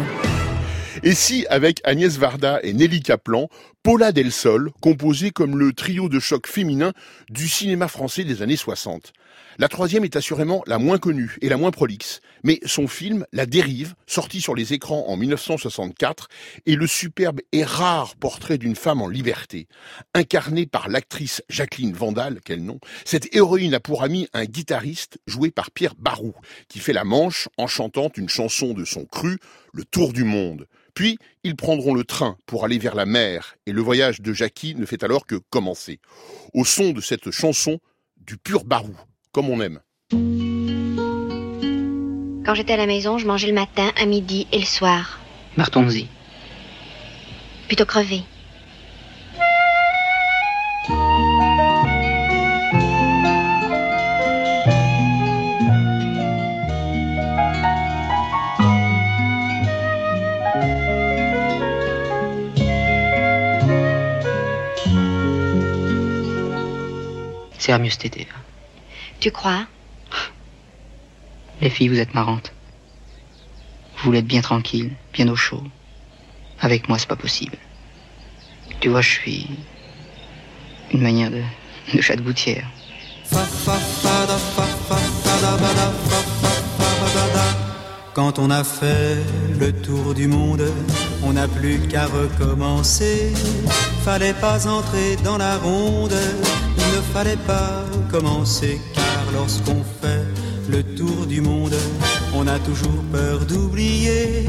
Et 1.02 1.14
si, 1.14 1.46
avec 1.50 1.80
Agnès 1.82 2.16
Varda 2.16 2.60
et 2.62 2.72
Nelly 2.72 3.02
Kaplan, 3.02 3.48
Paula 3.82 4.12
Del 4.12 4.30
Sol 4.30 4.70
composait 4.80 5.30
comme 5.30 5.58
le 5.58 5.72
trio 5.72 6.08
de 6.08 6.20
choc 6.20 6.46
féminin 6.46 6.92
du 7.28 7.48
cinéma 7.48 7.88
français 7.88 8.22
des 8.22 8.42
années 8.42 8.56
60. 8.56 9.12
La 9.58 9.68
troisième 9.68 10.04
est 10.04 10.16
assurément 10.16 10.62
la 10.66 10.78
moins 10.78 10.98
connue 10.98 11.36
et 11.40 11.48
la 11.48 11.56
moins 11.56 11.70
prolixe, 11.70 12.20
mais 12.44 12.60
son 12.66 12.86
film 12.86 13.24
La 13.32 13.46
Dérive, 13.46 13.94
sorti 14.06 14.42
sur 14.42 14.54
les 14.54 14.74
écrans 14.74 15.06
en 15.08 15.16
1964, 15.16 16.28
est 16.66 16.74
le 16.74 16.86
superbe 16.86 17.40
et 17.52 17.64
rare 17.64 18.16
portrait 18.16 18.58
d'une 18.58 18.76
femme 18.76 19.00
en 19.00 19.08
liberté. 19.08 19.66
Incarnée 20.12 20.66
par 20.66 20.90
l'actrice 20.90 21.42
Jacqueline 21.48 21.94
Vandal, 21.94 22.40
quel 22.44 22.62
nom, 22.62 22.78
cette 23.06 23.34
héroïne 23.34 23.72
a 23.72 23.80
pour 23.80 24.02
ami 24.02 24.28
un 24.34 24.44
guitariste 24.44 25.18
joué 25.26 25.50
par 25.50 25.70
Pierre 25.70 25.94
Barou, 25.94 26.34
qui 26.68 26.78
fait 26.78 26.92
la 26.92 27.04
manche 27.04 27.48
en 27.56 27.66
chantant 27.66 28.10
une 28.14 28.28
chanson 28.28 28.74
de 28.74 28.84
son 28.84 29.06
cru, 29.06 29.38
Le 29.72 29.84
Tour 29.84 30.12
du 30.12 30.24
Monde. 30.24 30.66
Puis, 30.92 31.18
ils 31.44 31.56
prendront 31.56 31.94
le 31.94 32.04
train 32.04 32.36
pour 32.44 32.66
aller 32.66 32.78
vers 32.78 32.94
la 32.94 33.06
mer, 33.06 33.56
et 33.64 33.72
le 33.72 33.80
voyage 33.80 34.20
de 34.20 34.34
Jackie 34.34 34.74
ne 34.74 34.84
fait 34.84 35.02
alors 35.02 35.26
que 35.26 35.36
commencer. 35.48 35.98
Au 36.52 36.66
son 36.66 36.90
de 36.90 37.00
cette 37.00 37.30
chanson, 37.30 37.78
du 38.18 38.36
pur 38.36 38.64
Barou, 38.64 38.94
comme 39.36 39.50
on 39.50 39.60
aime. 39.60 39.80
Quand 42.46 42.54
j'étais 42.54 42.72
à 42.72 42.78
la 42.78 42.86
maison, 42.86 43.18
je 43.18 43.26
mangeais 43.26 43.48
le 43.48 43.52
matin, 43.52 43.90
à 44.00 44.06
midi 44.06 44.46
et 44.50 44.60
le 44.60 44.64
soir. 44.64 45.20
Martonzi. 45.58 46.08
Plutôt 47.66 47.84
crevé. 47.84 48.22
C'est 67.58 67.72
à 67.72 67.78
mieux 67.78 67.90
cet 67.90 68.06
été. 68.06 68.26
Tu 69.20 69.30
crois? 69.30 69.66
Les 71.60 71.70
filles, 71.70 71.88
vous 71.88 71.98
êtes 71.98 72.14
marrantes. 72.14 72.52
Vous 73.96 74.04
voulez 74.04 74.18
être 74.18 74.26
bien 74.26 74.42
tranquille, 74.42 74.92
bien 75.12 75.28
au 75.28 75.36
chaud. 75.36 75.62
Avec 76.60 76.88
moi, 76.88 76.98
c'est 76.98 77.08
pas 77.08 77.16
possible. 77.16 77.56
Tu 78.80 78.88
vois, 78.88 79.00
je 79.00 79.10
suis 79.10 79.48
une 80.92 81.00
manière 81.00 81.30
de, 81.30 81.42
de 81.94 82.00
chat 82.00 82.16
de 82.16 82.22
gouttière. 82.22 82.68
Quand 88.14 88.38
on 88.38 88.50
a 88.50 88.64
fait 88.64 89.16
le 89.58 89.72
tour 89.72 90.14
du 90.14 90.26
monde, 90.26 90.66
on 91.22 91.32
n'a 91.32 91.48
plus 91.48 91.78
qu'à 91.88 92.06
recommencer. 92.06 93.32
Fallait 94.04 94.34
pas 94.34 94.66
entrer 94.66 95.16
dans 95.24 95.36
la 95.36 95.58
ronde, 95.58 96.14
ne 96.96 97.00
fallait 97.02 97.42
pas 97.46 97.84
commencer, 98.10 98.80
car 98.94 99.24
lorsqu'on 99.34 99.82
fait 100.00 100.24
le 100.70 100.82
tour 100.82 101.26
du 101.26 101.40
monde, 101.42 101.74
on 102.34 102.46
a 102.46 102.58
toujours 102.60 103.02
peur 103.12 103.40
d'oublier 103.40 104.48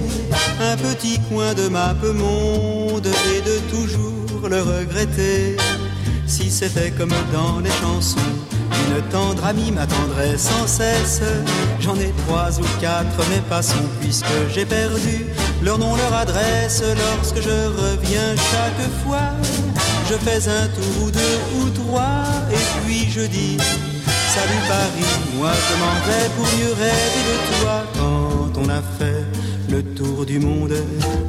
un 0.62 0.78
petit 0.78 1.20
coin 1.30 1.54
de 1.54 1.68
map 1.68 1.94
monde 2.04 3.10
et 3.34 3.42
de 3.42 3.58
toujours 3.70 4.48
le 4.50 4.62
regretter. 4.62 5.58
si 6.26 6.50
c'était 6.50 6.92
comme 6.92 7.14
dans 7.34 7.60
les 7.60 7.76
chansons. 7.82 8.34
Une 8.86 9.02
tendre 9.10 9.44
amie 9.46 9.72
m'attendrait 9.72 10.38
sans 10.38 10.68
cesse. 10.68 11.22
J'en 11.80 11.96
ai 11.96 12.14
trois 12.26 12.52
ou 12.60 12.66
quatre, 12.80 13.20
mais 13.30 13.42
passons, 13.50 13.88
puisque 14.00 14.38
j'ai 14.54 14.66
perdu 14.66 15.26
leur 15.64 15.78
nom, 15.78 15.96
leur 15.96 16.14
adresse. 16.14 16.82
Lorsque 16.82 17.42
je 17.42 17.58
reviens 17.82 18.36
chaque 18.36 18.90
fois, 19.04 19.32
je 20.10 20.16
fais 20.16 20.50
un 20.50 20.68
tour 20.68 21.06
ou 21.06 21.12
deux 21.12 21.40
je 23.18 23.26
dis 23.28 23.58
Salut 24.36 24.64
Paris, 24.68 25.14
moi 25.38 25.52
je 25.68 25.74
m'en 25.82 25.98
vais 26.06 26.30
pour 26.36 26.46
mieux 26.58 26.74
rêver 26.74 27.24
de 27.30 27.38
toi 27.62 27.84
quand 27.98 28.62
on 28.62 28.70
a 28.70 28.82
fait 28.98 29.26
le 29.70 29.84
tour 29.84 30.26
du 30.26 30.40
monde, 30.40 30.76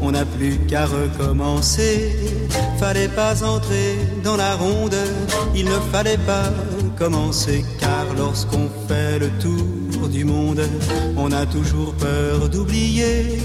on 0.00 0.12
n'a 0.12 0.24
plus 0.24 0.58
qu'à 0.68 0.86
recommencer. 0.86 2.14
Fallait 2.78 3.08
pas 3.08 3.42
entrer 3.42 3.96
dans 4.22 4.36
la 4.36 4.54
ronde, 4.54 4.96
il 5.54 5.64
ne 5.64 5.78
fallait 5.92 6.18
pas 6.18 6.50
commencer, 6.96 7.64
car 7.80 8.06
lorsqu'on 8.16 8.68
fait 8.86 9.18
le 9.18 9.30
tour 9.40 10.08
du 10.08 10.24
monde, 10.24 10.62
on 11.16 11.32
a 11.32 11.46
toujours 11.46 11.94
peur 11.94 12.48
d'oublier 12.48 13.38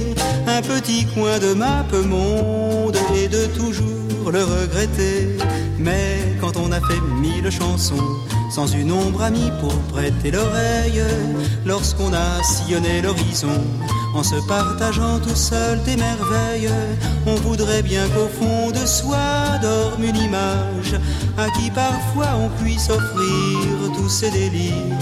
un 0.47 0.61
petit 0.61 1.05
coin 1.13 1.39
de 1.39 1.53
map 1.53 1.85
monde 2.05 2.97
et 3.15 3.27
de 3.27 3.45
toujours 3.57 4.31
le 4.31 4.43
regretter. 4.43 5.37
Mais 5.79 6.32
quand 6.43 6.57
on 6.57 6.73
a 6.73 6.81
fait 6.81 6.99
mille 7.21 7.49
chansons, 7.49 8.03
sans 8.51 8.67
une 8.67 8.91
ombre 8.91 9.21
amie 9.21 9.49
pour 9.61 9.73
prêter 9.93 10.29
l'oreille, 10.29 11.01
lorsqu'on 11.65 12.13
a 12.13 12.43
sillonné 12.43 13.01
l'horizon, 13.01 13.63
en 14.13 14.23
se 14.23 14.35
partageant 14.45 15.19
tout 15.19 15.37
seul 15.37 15.81
des 15.83 15.95
merveilles, 15.95 16.69
on 17.25 17.35
voudrait 17.35 17.81
bien 17.81 18.05
qu'au 18.09 18.27
fond 18.27 18.71
de 18.71 18.85
soi 18.85 19.57
dorme 19.61 20.03
une 20.03 20.17
image 20.17 20.99
à 21.37 21.49
qui 21.51 21.71
parfois 21.71 22.35
on 22.35 22.49
puisse 22.61 22.89
offrir 22.89 23.93
tous 23.95 24.09
ses 24.09 24.31
délires. 24.31 24.99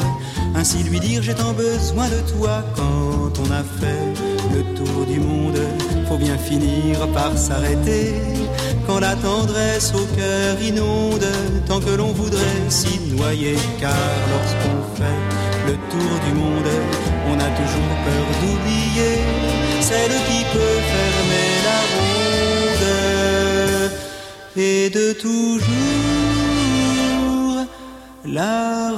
Ainsi 0.55 0.83
lui 0.83 0.99
dire 0.99 1.21
j'ai 1.23 1.33
tant 1.33 1.53
besoin 1.53 2.07
de 2.07 2.21
toi 2.37 2.63
quand 2.75 3.39
on 3.39 3.51
a 3.51 3.63
fait 3.79 4.13
le 4.53 4.61
tour 4.75 5.05
du 5.05 5.19
monde, 5.19 5.59
faut 6.07 6.17
bien 6.17 6.37
finir 6.37 7.07
par 7.13 7.37
s'arrêter. 7.37 8.13
Quand 8.85 8.99
la 8.99 9.15
tendresse 9.15 9.93
au 9.93 10.05
cœur 10.15 10.61
inonde, 10.61 11.25
tant 11.67 11.79
que 11.79 11.91
l'on 11.91 12.11
voudrait 12.11 12.69
s'y 12.69 12.99
noyer, 13.15 13.55
car 13.79 13.95
lorsqu'on 14.31 14.81
fait 14.95 15.19
le 15.67 15.73
tour 15.89 16.19
du 16.27 16.33
monde, 16.33 16.71
on 17.27 17.35
a 17.39 17.49
toujours 17.61 17.93
peur 18.05 18.25
d'oublier 18.41 19.15
celle 19.81 20.15
qui 20.27 20.43
peut 20.53 20.79
fermer 20.93 21.49
la 21.67 21.79
ronde 21.93 22.89
et 24.57 24.89
de 24.89 25.13
toujours 25.13 25.61
la 28.25 28.91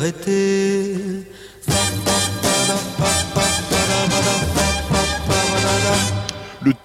Le 0.00 0.12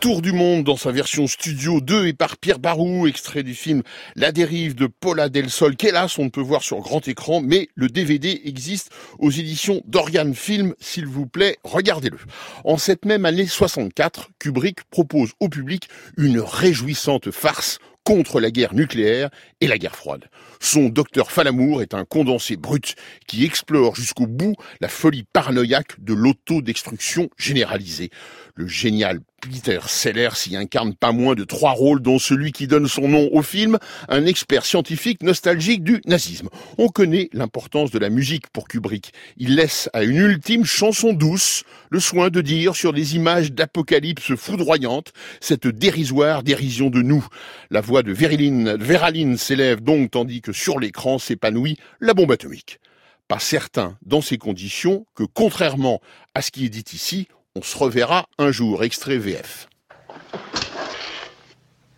Tour 0.01 0.21
du 0.21 0.34
Monde 0.34 0.65
dans 0.65 0.75
sa 0.75 0.91
version 0.91 1.25
studio 1.25 1.80
2 1.80 2.08
et 2.08 2.13
par 2.13 2.36
Pierre 2.36 2.60
Barou, 2.60 3.08
extrait 3.08 3.43
du 3.43 3.56
film 3.56 3.82
La 4.17 4.34
dérive 4.34 4.75
de 4.75 4.88
Paula 4.88 5.30
Del 5.30 5.49
Sol, 5.49 5.78
qu'hélas 5.78 6.13
on 6.17 6.25
ne 6.25 6.30
peut 6.30 6.41
voir 6.41 6.62
sur 6.62 6.82
grand 6.82 7.08
écran, 7.08 7.39
mais 7.39 7.69
le 7.75 7.88
DVD 7.88 8.41
existe 8.43 8.91
aux 9.19 9.32
éditions 9.32 9.82
d'Oriane 9.86 10.36
Film, 10.36 10.73
s'il 10.82 11.08
vous 11.08 11.25
plaît, 11.25 11.56
regardez-le. 11.63 12.19
En 12.65 12.78
cette 12.78 13.06
même 13.06 13.23
année 13.23 13.47
64, 13.47 14.32
Kubrick 14.39 14.84
propose 14.89 15.32
au 15.39 15.47
public 15.47 15.88
une 16.17 16.41
réjouissante 16.41 17.32
farce 17.32 17.80
contre 18.05 18.39
la 18.39 18.51
guerre 18.51 18.73
nucléaire 18.73 19.29
et 19.59 19.67
la 19.67 19.77
guerre 19.77 19.95
froide. 19.95 20.29
Son 20.61 20.89
docteur 20.89 21.31
Falamour 21.31 21.81
est 21.81 21.93
un 21.93 22.05
condensé 22.05 22.55
brut 22.55 22.95
qui 23.27 23.43
explore 23.43 23.95
jusqu'au 23.95 24.27
bout 24.27 24.55
la 24.79 24.87
folie 24.87 25.23
paranoïaque 25.23 25.99
de 25.99 26.13
l'autodestruction 26.13 27.29
généralisée. 27.37 28.11
Le 28.57 28.67
génial 28.67 29.19
Peter 29.41 29.79
Sellers 29.85 30.35
s'y 30.35 30.55
incarne 30.55 30.95
pas 30.95 31.11
moins 31.11 31.35
de 31.35 31.43
trois 31.43 31.71
rôles, 31.71 32.01
dont 32.01 32.19
celui 32.19 32.53
qui 32.53 32.67
donne 32.67 32.87
son 32.87 33.09
nom 33.09 33.27
au 33.33 33.41
film, 33.41 33.77
un 34.07 34.25
expert 34.25 34.65
scientifique 34.65 35.23
nostalgique 35.23 35.83
du 35.83 36.01
nazisme. 36.05 36.47
On 36.77 36.87
connaît 36.87 37.27
l'importance 37.33 37.91
de 37.91 37.99
la 37.99 38.09
musique 38.09 38.47
pour 38.47 38.69
Kubrick. 38.69 39.11
Il 39.35 39.55
laisse 39.55 39.89
à 39.91 40.03
une 40.03 40.15
ultime 40.15 40.63
chanson 40.63 41.11
douce 41.11 41.65
le 41.89 41.99
soin 41.99 42.29
de 42.29 42.39
dire 42.39 42.77
sur 42.77 42.93
des 42.93 43.17
images 43.17 43.51
d'apocalypse 43.51 44.33
foudroyantes 44.35 45.11
cette 45.41 45.67
dérisoire 45.67 46.41
dérision 46.41 46.89
de 46.89 47.01
nous. 47.01 47.27
La 47.71 47.81
voix 47.81 48.03
de 48.03 48.13
Véraline, 48.13 48.77
Véraline 48.77 49.37
s'élève 49.37 49.81
donc 49.81 50.11
tandis 50.11 50.39
que 50.39 50.53
sur 50.53 50.79
l'écran 50.79 51.19
s'épanouit 51.19 51.75
la 51.99 52.13
bombe 52.13 52.31
atomique. 52.31 52.79
Pas 53.27 53.39
certain, 53.39 53.97
dans 54.05 54.21
ces 54.21 54.37
conditions, 54.37 55.07
que 55.13 55.23
contrairement 55.23 55.99
à 56.35 56.41
ce 56.41 56.51
qui 56.51 56.65
est 56.65 56.69
dit 56.69 56.85
ici, 56.93 57.27
on 57.55 57.61
se 57.61 57.77
reverra 57.77 58.25
un 58.37 58.51
jour. 58.51 58.83
Extrait 58.83 59.17
VF. 59.17 59.67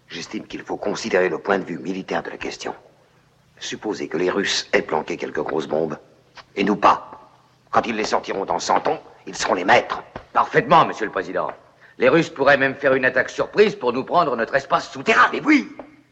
J'estime 0.08 0.46
qu'il 0.46 0.62
faut 0.62 0.78
considérer 0.78 1.30
le 1.30 1.40
point 1.40 1.58
de 1.58 1.66
vue 1.66 1.80
militaire 1.80 2.24
de 2.24 2.30
la 2.30 2.38
question. 2.38 2.76
Supposer 3.60 4.08
que 4.08 4.18
les 4.18 4.30
Russes 4.30 4.68
aient 4.72 4.84
planqué 4.84 5.18
quelques 5.18 5.42
grosses 5.42 5.68
bombes, 5.68 5.98
et 6.56 6.64
nous 6.64 6.76
pas. 6.76 7.32
Quand 7.72 7.86
ils 7.88 7.96
les 7.96 8.04
sortiront 8.04 8.46
dans 8.46 8.60
100 8.60 8.88
ans, 8.88 9.02
ils 9.26 9.36
seront 9.36 9.56
les 9.56 9.66
maîtres. 9.66 10.04
Parfaitement, 10.32 10.86
Monsieur 10.86 11.06
le 11.06 11.12
Président. 11.12 11.52
Les 11.98 12.10
Russes 12.10 12.30
pourraient 12.30 12.58
même 12.58 12.76
faire 12.76 12.94
une 12.94 13.06
attaque 13.06 13.32
surprise 13.32 13.76
pour 13.76 13.92
nous 13.92 14.04
prendre 14.04 14.36
notre 14.36 14.56
espace 14.56 14.92
souterrain. 14.92 15.28
Mais 15.34 15.42
oui 15.44 15.68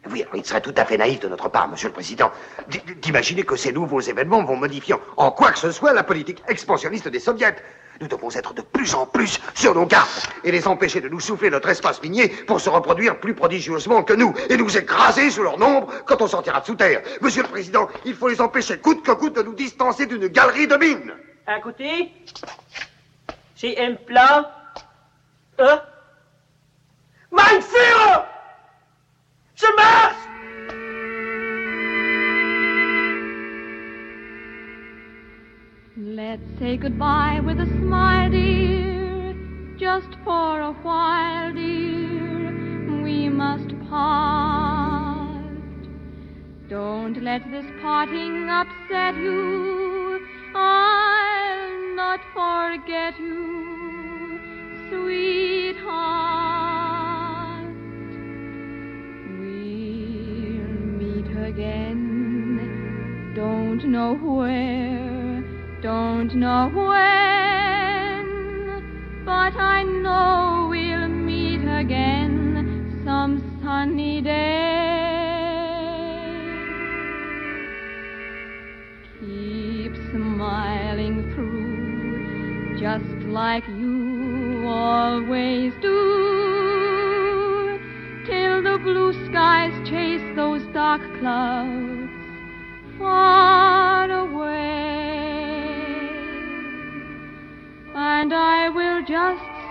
Oui, 0.09 0.23
alors 0.23 0.35
il 0.35 0.45
serait 0.45 0.61
tout 0.61 0.73
à 0.75 0.85
fait 0.85 0.97
naïf 0.97 1.19
de 1.19 1.27
notre 1.27 1.49
part, 1.49 1.67
Monsieur 1.67 1.89
le 1.89 1.93
Président, 1.93 2.31
d'imaginer 3.01 3.43
que 3.43 3.55
ces 3.55 3.71
nouveaux 3.71 4.01
événements 4.01 4.43
vont 4.43 4.55
modifier 4.55 4.95
en 5.17 5.29
quoi 5.29 5.51
que 5.51 5.59
ce 5.59 5.71
soit 5.71 5.93
la 5.93 6.03
politique 6.03 6.41
expansionniste 6.47 7.07
des 7.07 7.19
soviets. 7.19 7.55
Nous 8.01 8.07
devons 8.07 8.29
être 8.31 8.53
de 8.53 8.61
plus 8.61 8.93
en 8.93 9.05
plus 9.05 9.39
sur 9.53 9.73
nos 9.73 9.85
gardes 9.85 10.07
et 10.43 10.51
les 10.51 10.67
empêcher 10.67 11.01
de 11.01 11.07
nous 11.09 11.19
souffler 11.19 11.49
notre 11.49 11.69
espace 11.69 12.01
minier 12.01 12.27
pour 12.27 12.59
se 12.59 12.69
reproduire 12.69 13.19
plus 13.19 13.33
prodigieusement 13.33 14.03
que 14.03 14.13
nous 14.13 14.33
et 14.49 14.57
nous 14.57 14.77
écraser 14.77 15.29
sous 15.31 15.43
leur 15.43 15.57
nombre 15.57 15.91
quand 16.05 16.21
on 16.21 16.27
sortira 16.27 16.59
de 16.59 16.65
sous 16.65 16.75
terre. 16.75 17.01
Monsieur 17.21 17.43
le 17.43 17.49
Président, 17.49 17.87
il 18.05 18.15
faut 18.15 18.27
les 18.27 18.41
empêcher 18.41 18.77
coûte 18.79 19.03
que 19.03 19.11
coûte 19.11 19.35
de 19.35 19.43
nous 19.43 19.53
distancer 19.53 20.05
d'une 20.05 20.27
galerie 20.27 20.67
de 20.67 20.75
mines. 20.75 21.13
À 21.47 21.59
côté, 21.59 22.11
c'est 23.55 23.77
un 23.79 23.95
plan. 23.95 24.45
Hein? 25.59 25.81
Mein 27.31 27.61
Führer! 27.61 28.23
Je 29.55 29.75
marche! 29.75 30.14
Let's 36.15 36.47
say 36.59 36.77
goodbye 36.77 37.41
with 37.41 37.59
a 37.59 37.65
smile, 37.65 38.29
dear, 38.31 39.33
just 39.77 40.15
for 40.23 40.61
a 40.61 40.71
while, 40.71 41.53
dear. 41.53 43.03
We 43.03 43.27
must 43.27 43.67
part. 43.89 45.43
Don't 46.69 47.21
let 47.21 47.41
this 47.51 47.65
parting 47.81 48.49
upset 48.49 49.15
you. 49.15 50.25
I'll 50.55 51.95
not 51.97 52.21
forget 52.33 53.19
you, 53.19 54.39
sweetheart. 54.87 55.75
We'll 59.37 60.71
meet 60.95 61.29
again. 61.45 63.33
Don't 63.35 63.83
know 63.91 64.13
where, 64.15 65.04
don't 65.85 66.33
know 66.33 66.71
when, 66.73 68.25
but 69.23 69.55
I 69.55 69.83
know 69.83 70.67
we'll 70.67 71.07
meet 71.07 71.61
again 71.61 73.03
some 73.05 73.59
sunny 73.63 74.19
day. 74.19 74.31
Keep 79.19 79.95
smiling 80.09 81.31
through, 81.35 82.79
just 82.79 83.27
like 83.27 83.67
you 83.67 84.65
always 84.67 85.71
do, 85.83 85.99
till 88.25 88.63
the 88.63 88.79
blue 88.81 89.13
skies 89.27 89.87
chase 89.87 90.35
those 90.35 90.63
dark 90.73 91.03
clouds 91.19 91.94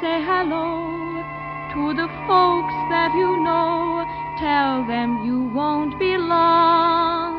say 0.04 0.20
hello 0.22 1.24
to 1.72 1.82
the 1.96 2.08
folks 2.28 2.76
that 2.92 3.10
you 3.16 3.30
know. 3.42 4.04
Tell 4.38 4.84
them 4.86 5.24
you 5.24 5.48
won't 5.58 5.98
be 5.98 6.18
long. 6.18 7.32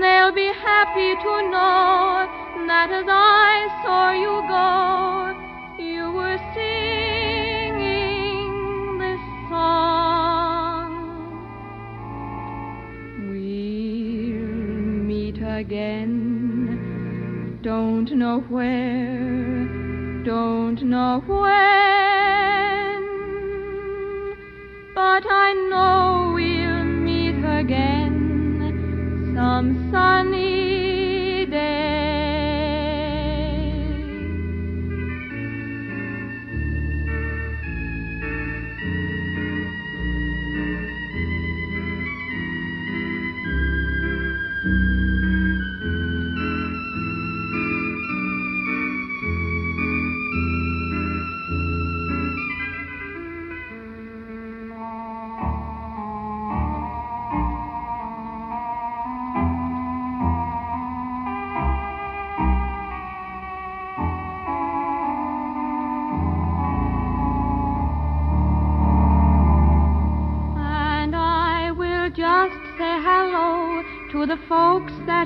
They'll 0.00 0.32
be 0.32 0.50
happy 0.70 1.14
to 1.14 1.32
know 1.54 2.26
that 2.66 2.90
as 2.90 3.06
I 3.06 3.68
saw 3.84 4.10
you 4.24 4.42
go, 4.56 5.34
you 5.78 6.10
were 6.18 6.38
singing 6.56 7.78
this 8.98 9.22
song. 9.48 10.90
We'll 13.30 14.50
meet 15.12 15.38
again, 15.60 16.00
don't 17.62 18.10
know 18.16 18.40
where 18.48 19.55
don't 20.26 20.82
know 20.82 21.22
when, 21.24 21.46
but 24.92 25.24
I 25.24 25.52
know 25.70 26.32
we'll 26.34 26.55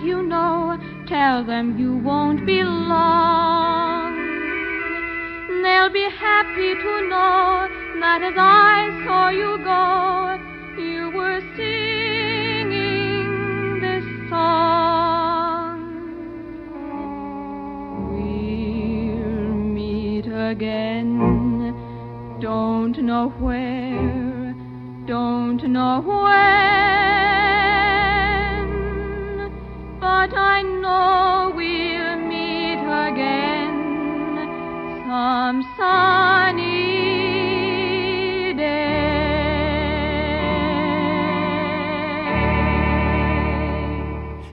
that 0.00 0.06
you 0.06 0.22
know. 0.22 0.78
Tell 1.06 1.44
them 1.44 1.78
you 1.78 1.96
won't 1.96 2.46
be 2.46 2.62
long. 2.62 4.16
They'll 5.62 5.90
be 5.90 6.08
happy 6.18 6.74
to 6.74 7.08
know 7.08 7.68
that 8.00 8.22
as 8.22 8.34
I 8.36 8.88
saw 9.04 9.28
you 9.28 9.58
go, 9.64 10.38
you 10.80 11.10
were 11.10 11.40
singing 11.56 12.80
this 13.80 14.04
song. 14.30 15.80
We'll 18.12 19.54
meet 19.74 20.26
again. 20.26 21.18
Don't 22.40 22.98
know 22.98 23.28
where, 23.38 24.54
don't 25.06 25.62
know 25.64 26.00
when, 26.00 26.69
but 30.20 30.36
I 30.36 30.60
know 30.60 31.52
we'll 31.56 32.16
meet 32.28 32.82
again 33.08 33.72
some 35.08 35.64
sunny 35.76 37.00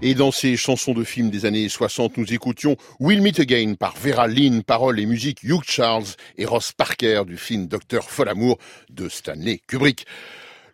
Et 0.01 0.13
dans 0.13 0.31
ces 0.31 0.55
chansons 0.55 0.93
de 0.93 1.03
films 1.03 1.29
des 1.29 1.45
années 1.45 1.67
60, 1.67 2.15
nous 2.15 2.33
écoutions 2.33 2.77
We'll 3.01 3.21
Meet 3.21 3.41
Again 3.41 3.73
par 3.73 3.93
Vera 3.97 4.27
Lynn, 4.27 4.63
paroles 4.63 5.01
et 5.01 5.05
musique 5.05 5.43
Hugh 5.43 5.63
Charles 5.65 6.05
et 6.37 6.45
Ross 6.45 6.71
Parker 6.71 7.23
du 7.27 7.35
film 7.35 7.67
Docteur 7.67 8.09
Folamour 8.09 8.57
de 8.89 9.09
Stanley 9.09 9.59
Kubrick. 9.67 10.05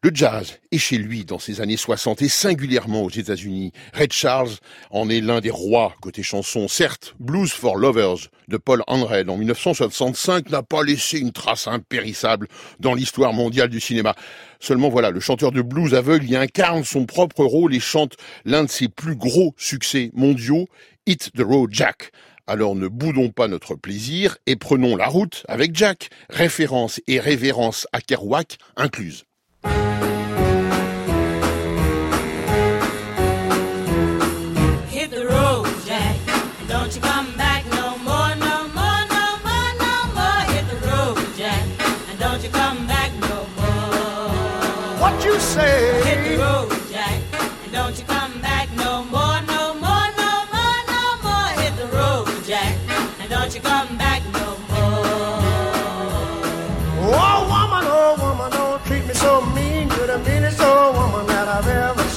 Le 0.05 0.11
jazz 0.13 0.59
est 0.73 0.79
chez 0.79 0.97
lui 0.97 1.23
dans 1.23 1.39
ces 1.39 1.61
années 1.61 1.77
60 1.77 2.23
et 2.23 2.27
singulièrement 2.27 3.03
aux 3.03 3.09
États-Unis. 3.09 3.71
Red 3.93 4.11
Charles 4.11 4.49
en 4.91 5.09
est 5.09 5.21
l'un 5.21 5.39
des 5.39 5.49
rois 5.49 5.95
côté 6.01 6.23
chanson. 6.23 6.67
Certes, 6.67 7.15
Blues 7.21 7.49
for 7.49 7.77
Lovers 7.77 8.27
de 8.49 8.57
Paul 8.57 8.83
Anred 8.87 9.29
en 9.29 9.37
1965 9.37 10.49
n'a 10.49 10.61
pas 10.61 10.83
laissé 10.83 11.19
une 11.19 11.31
trace 11.31 11.69
impérissable 11.69 12.49
dans 12.81 12.95
l'histoire 12.95 13.31
mondiale 13.31 13.69
du 13.69 13.79
cinéma. 13.79 14.13
Seulement 14.59 14.89
voilà, 14.89 15.09
le 15.09 15.21
chanteur 15.21 15.53
de 15.53 15.61
blues 15.61 15.93
aveugle 15.93 16.29
y 16.29 16.35
incarne 16.35 16.83
son 16.83 17.05
propre 17.05 17.45
rôle 17.45 17.73
et 17.73 17.79
chante 17.79 18.17
l'un 18.43 18.65
de 18.65 18.69
ses 18.69 18.89
plus 18.89 19.15
gros 19.15 19.55
succès 19.55 20.11
mondiaux, 20.13 20.67
Hit 21.05 21.31
the 21.33 21.43
Road 21.43 21.69
Jack. 21.71 22.11
Alors 22.45 22.75
ne 22.75 22.89
boudons 22.89 23.29
pas 23.29 23.47
notre 23.47 23.75
plaisir 23.75 24.35
et 24.47 24.57
prenons 24.57 24.97
la 24.97 25.07
route 25.07 25.45
avec 25.47 25.73
Jack, 25.73 26.09
référence 26.29 26.99
et 27.07 27.21
révérence 27.21 27.87
à 27.93 28.01
Kerouac 28.01 28.57
incluses. 28.75 29.23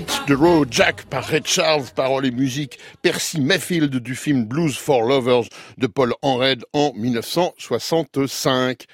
Hit 0.00 0.22
the 0.26 0.32
Road 0.32 0.68
Jack 0.70 1.04
par 1.10 1.26
Red 1.26 1.46
Charles, 1.46 1.84
paroles 1.94 2.24
et 2.24 2.30
musique 2.30 2.78
Percy 3.02 3.38
Mayfield 3.38 3.94
du 3.94 4.14
film 4.14 4.46
Blues 4.46 4.74
for 4.74 5.02
Lovers 5.02 5.50
de 5.76 5.86
Paul 5.86 6.14
Enred 6.22 6.64
en 6.72 6.94
1965. 6.94 8.86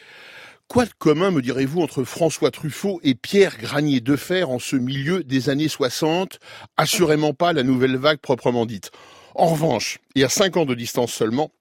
Quoi 0.67 0.85
de 0.85 0.91
commun, 0.99 1.31
me 1.31 1.43
direz-vous, 1.43 1.81
entre 1.81 2.03
François 2.03 2.51
Truffaut 2.51 2.99
et 3.05 3.15
Pierre 3.15 3.57
Granier 3.57 4.01
de 4.01 4.17
Fer 4.17 4.51
en 4.51 4.59
ce 4.59 4.75
milieu 4.75 5.23
des 5.23 5.49
années 5.49 5.69
60 5.69 6.41
Assurément 6.77 7.35
pas 7.35 7.53
la 7.53 7.63
nouvelle 7.63 7.97
vague 7.97 8.19
proprement 8.19 8.67
dite. 8.67 8.91
En 9.37 9.47
revanche, 9.47 10.01
et 10.17 10.25
à 10.25 10.29
5 10.29 10.57
ans 10.57 10.67
de 10.67 10.75
distance 10.75 11.13
seulement, 11.13 11.53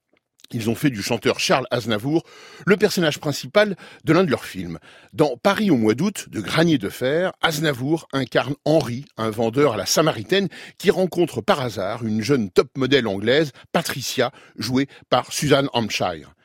ils 0.51 0.69
ont 0.69 0.75
fait 0.75 0.89
du 0.89 1.01
chanteur 1.01 1.39
Charles 1.39 1.67
Aznavour 1.71 2.23
le 2.65 2.77
personnage 2.77 3.19
principal 3.19 3.75
de 4.03 4.13
l'un 4.13 4.23
de 4.23 4.29
leurs 4.29 4.45
films. 4.45 4.79
Dans 5.13 5.37
Paris 5.37 5.71
au 5.71 5.77
mois 5.77 5.95
d'août 5.95 6.27
de 6.29 6.41
Granier 6.41 6.77
de 6.77 6.89
Fer, 6.89 7.31
Aznavour 7.41 8.07
incarne 8.13 8.55
Henri, 8.65 9.05
un 9.17 9.29
vendeur 9.29 9.73
à 9.73 9.77
la 9.77 9.85
Samaritaine 9.85 10.49
qui 10.77 10.91
rencontre 10.91 11.41
par 11.41 11.61
hasard 11.61 12.05
une 12.05 12.21
jeune 12.21 12.49
top 12.49 12.69
modèle 12.77 13.07
anglaise, 13.07 13.51
Patricia, 13.71 14.31
jouée 14.57 14.87
par 15.09 15.31
Suzanne 15.31 15.69
Hampshire. 15.73 16.35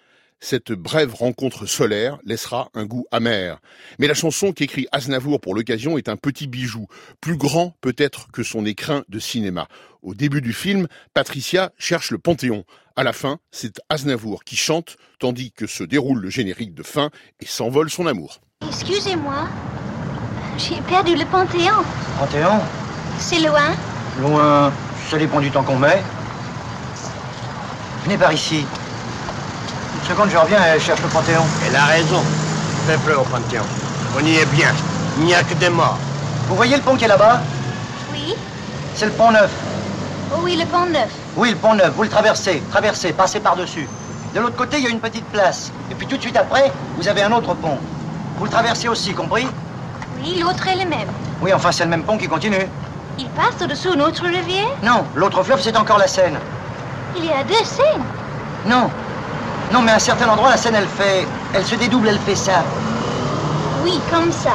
Cette 0.40 0.72
brève 0.72 1.14
rencontre 1.14 1.66
solaire 1.66 2.18
laissera 2.24 2.70
un 2.74 2.84
goût 2.84 3.06
amer. 3.12 3.60
Mais 3.98 4.06
la 4.06 4.14
chanson 4.14 4.52
qu'écrit 4.52 4.86
Aznavour 4.90 5.40
pour 5.40 5.54
l'occasion 5.54 5.98
est 5.98 6.08
un 6.08 6.16
petit 6.16 6.46
bijou, 6.46 6.86
plus 7.20 7.36
grand 7.36 7.74
peut-être 7.80 8.30
que 8.32 8.42
son 8.42 8.64
écrin 8.66 9.04
de 9.08 9.18
cinéma. 9.18 9.68
Au 10.02 10.14
début 10.14 10.40
du 10.40 10.52
film, 10.52 10.88
Patricia 11.14 11.72
cherche 11.78 12.10
le 12.10 12.18
Panthéon. 12.18 12.64
À 12.96 13.04
la 13.04 13.12
fin, 13.12 13.38
c'est 13.50 13.80
Aznavour 13.88 14.44
qui 14.44 14.56
chante, 14.56 14.96
tandis 15.18 15.52
que 15.52 15.66
se 15.66 15.84
déroule 15.84 16.20
le 16.20 16.30
générique 16.30 16.74
de 16.74 16.82
fin 16.82 17.10
et 17.40 17.46
s'envole 17.46 17.90
son 17.90 18.06
amour. 18.06 18.40
Excusez-moi, 18.66 19.48
j'ai 20.56 20.80
perdu 20.82 21.16
le 21.16 21.24
Panthéon. 21.26 21.84
Panthéon? 22.18 22.60
C'est 23.18 23.40
loin 23.40 23.74
Loin, 24.20 24.72
ça 25.10 25.18
dépend 25.18 25.40
du 25.40 25.50
temps 25.50 25.62
qu'on 25.62 25.78
met. 25.78 26.02
Venez 28.04 28.16
par 28.16 28.32
ici. 28.32 28.64
Seconde, 30.08 30.30
je 30.30 30.36
reviens 30.36 30.58
et 30.74 30.78
je 30.78 30.84
cherche 30.84 31.02
le 31.02 31.08
Panthéon. 31.08 31.42
Elle 31.66 31.76
a 31.76 31.84
raison. 31.84 32.20
Fais-le 32.86 33.18
au 33.18 33.22
Panthéon. 33.22 33.62
On 34.18 34.24
y 34.24 34.36
est 34.36 34.46
bien. 34.46 34.72
Il 35.18 35.24
n'y 35.26 35.34
a 35.34 35.42
que 35.42 35.54
des 35.54 35.68
morts. 35.68 35.98
Vous 36.48 36.56
voyez 36.56 36.76
le 36.76 36.82
pont 36.82 36.96
qui 36.96 37.04
est 37.04 37.08
là-bas? 37.08 37.40
Oui 38.12 38.34
C'est 38.94 39.06
le 39.06 39.12
pont 39.12 39.30
neuf. 39.30 39.50
Oh 40.32 40.40
oui, 40.42 40.56
le 40.56 40.64
pont 40.66 40.86
neuf. 40.86 41.08
Oui, 41.36 41.50
le 41.50 41.56
pont 41.56 41.74
neuf. 41.74 41.92
Vous 41.94 42.02
le 42.02 42.08
traversez, 42.08 42.62
traversez, 42.70 43.12
passez 43.12 43.40
par-dessus. 43.40 43.88
De 44.34 44.40
l'autre 44.40 44.56
côté, 44.56 44.78
il 44.78 44.84
y 44.84 44.86
a 44.86 44.90
une 44.90 45.00
petite 45.00 45.26
place. 45.26 45.70
Et 45.90 45.94
puis 45.94 46.06
tout 46.06 46.16
de 46.16 46.22
suite 46.22 46.36
après, 46.36 46.72
vous 46.96 47.06
avez 47.08 47.22
un 47.22 47.32
autre 47.32 47.54
pont. 47.54 47.78
Vous 48.38 48.44
le 48.44 48.50
traversez 48.50 48.88
aussi, 48.88 49.12
compris? 49.12 49.46
Oui, 50.22 50.38
l'autre 50.40 50.66
est 50.68 50.76
le 50.84 50.88
même. 50.88 51.08
Oui, 51.40 51.52
enfin, 51.52 51.70
c'est 51.72 51.84
le 51.84 51.90
même 51.90 52.02
pont 52.02 52.16
qui 52.16 52.28
continue. 52.28 52.66
Il 53.18 53.28
passe 53.30 53.60
au-dessous 53.62 53.92
une 53.94 54.02
autre 54.02 54.24
rivière 54.24 54.68
Non, 54.82 55.04
l'autre 55.14 55.42
fleuve, 55.42 55.60
c'est 55.60 55.76
encore 55.76 55.98
la 55.98 56.06
Seine. 56.06 56.38
Il 57.16 57.24
y 57.24 57.32
a 57.32 57.42
deux 57.44 57.64
scènes. 57.64 58.02
Non. 58.66 58.90
Non, 59.72 59.82
mais 59.82 59.92
à 59.92 59.96
un 59.96 60.00
certain 60.00 60.28
endroit, 60.28 60.50
la 60.50 60.56
Seine, 60.56 60.74
elle 60.74 60.88
fait... 60.88 61.26
Elle 61.54 61.64
se 61.64 61.76
dédouble, 61.76 62.08
elle 62.08 62.18
fait 62.18 62.34
ça. 62.34 62.64
Oui, 63.84 64.00
comme 64.10 64.32
ça. 64.32 64.54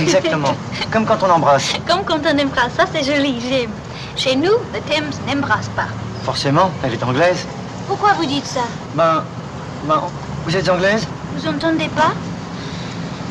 Exactement. 0.00 0.54
Comme 0.92 1.04
quand 1.04 1.22
on 1.22 1.30
embrasse. 1.30 1.72
Comme 1.86 2.02
quand 2.04 2.20
on 2.24 2.38
embrasse, 2.38 2.72
ça 2.76 2.84
c'est 2.92 3.02
joli, 3.04 3.40
j'aime. 3.40 3.70
Chez 4.16 4.36
nous, 4.36 4.52
le 4.72 4.80
Thames 4.88 5.10
n'embrasse 5.26 5.68
pas. 5.76 5.88
Forcément, 6.24 6.70
elle 6.82 6.94
est 6.94 7.02
anglaise. 7.02 7.46
Pourquoi 7.86 8.12
vous 8.14 8.24
dites 8.24 8.46
ça? 8.46 8.60
Ben... 8.94 9.22
Ben... 9.84 10.00
Vous 10.46 10.56
êtes 10.56 10.68
anglaise? 10.68 11.06
Vous 11.36 11.46
entendez 11.48 11.88
pas? 11.88 12.12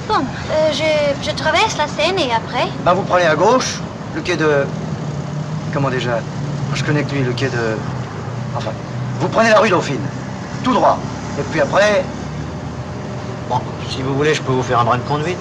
Bon, 0.07 0.23
euh, 0.51 0.71
je, 0.71 1.27
je 1.29 1.35
traverse 1.35 1.77
la 1.77 1.87
Seine 1.87 2.19
et 2.19 2.31
après? 2.31 2.67
Ben, 2.85 2.93
vous 2.93 3.03
prenez 3.03 3.25
à 3.25 3.35
gauche, 3.35 3.79
le 4.15 4.21
quai 4.21 4.35
de... 4.35 4.65
Comment 5.73 5.89
déjà? 5.89 6.19
Je 6.73 6.83
connais 6.83 7.03
que 7.03 7.13
lui, 7.15 7.23
le 7.23 7.33
quai 7.33 7.49
de... 7.49 7.77
Enfin, 8.55 8.71
vous 9.19 9.27
prenez 9.29 9.49
la 9.49 9.59
rue 9.59 9.69
Dauphine. 9.69 10.05
Tout 10.63 10.73
droit. 10.73 10.97
Et 11.39 11.43
puis 11.43 11.61
après... 11.61 12.03
Bon, 13.49 13.61
si 13.89 14.01
vous 14.01 14.15
voulez, 14.15 14.33
je 14.33 14.41
peux 14.41 14.51
vous 14.51 14.63
faire 14.63 14.79
un 14.79 14.85
brin 14.85 14.97
de 14.97 15.03
conduite. 15.03 15.37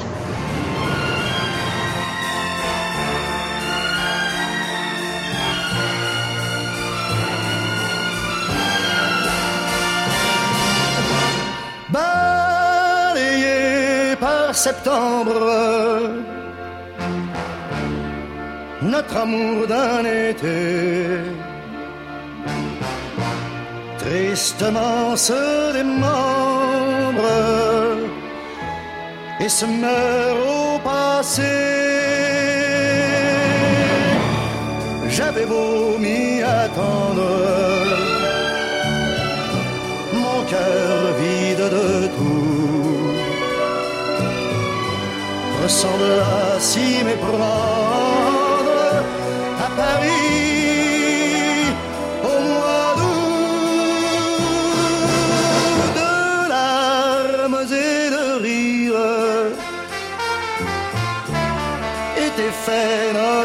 balayé 11.96 13.46
par 14.16 14.55
septembre, 14.55 15.38
notre 18.83 19.16
amour 19.16 19.66
d'un 19.66 20.05
été 20.05 21.36
tristement 24.16 25.16
se 25.16 25.72
démembre 25.72 27.33
et 29.40 29.48
se 29.48 29.66
meurt 29.66 30.38
au 30.59 30.79
passé. 30.90 31.55
J'avais 35.09 35.46
beau 35.46 35.98
m'y 35.98 36.42
attendre, 36.42 37.31
mon 40.12 40.38
cœur 40.52 40.96
vide 41.20 41.66
de 41.76 42.07
tout 42.16 42.57
ressemble 45.62 46.12
à 46.38 46.61
s'y 46.61 46.88
méprendre 47.05 47.75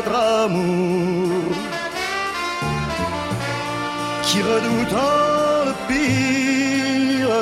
notre 0.04 0.20
amour 0.46 1.54
qui 4.24 4.42
redoutant 4.42 5.66
le 5.68 5.74
pire 5.90 7.38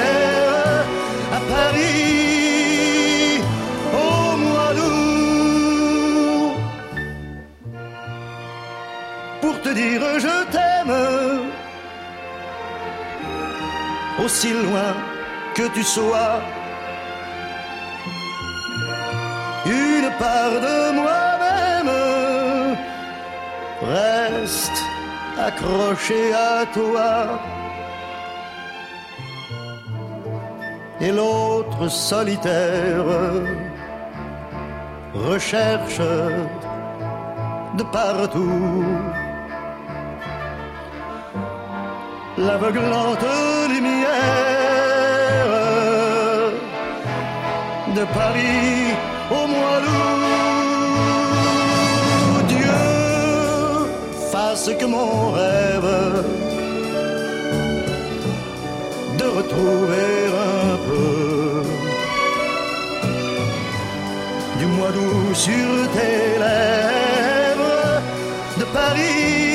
pour 9.49 9.61
te 9.61 9.69
dire 9.69 10.01
je 10.25 10.35
t'aime. 10.53 10.95
Aussi 14.23 14.51
loin 14.65 14.91
que 15.55 15.65
tu 15.75 15.83
sois 15.83 16.35
une 19.65 20.09
part 20.23 20.55
de 20.67 20.77
moi-même 20.99 21.93
reste 23.97 24.79
accrochée 25.47 26.31
à 26.51 26.65
toi. 26.77 27.09
Et 31.01 31.11
l'autre 31.11 31.87
solitaire 31.87 33.05
recherche 35.13 36.01
de 37.77 37.83
partout 37.83 38.83
l'aveuglante 42.39 43.25
lumière 43.69 44.09
de 47.95 48.03
Paris 48.19 48.93
au 49.29 49.47
mois 49.47 49.79
d'août. 49.83 50.29
Dieu 52.47 52.81
fasse 54.31 54.71
que 54.79 54.85
mon 54.85 55.31
rêve 55.31 56.23
de 59.19 59.27
retrouver 59.39 60.13
un 60.63 60.77
peu 60.87 61.63
du 64.59 64.65
mois 64.65 64.91
d'août 64.91 65.35
sur 65.35 65.71
tes 65.95 66.39
lèvres 66.45 68.01
de 68.59 68.65
Paris 68.65 69.48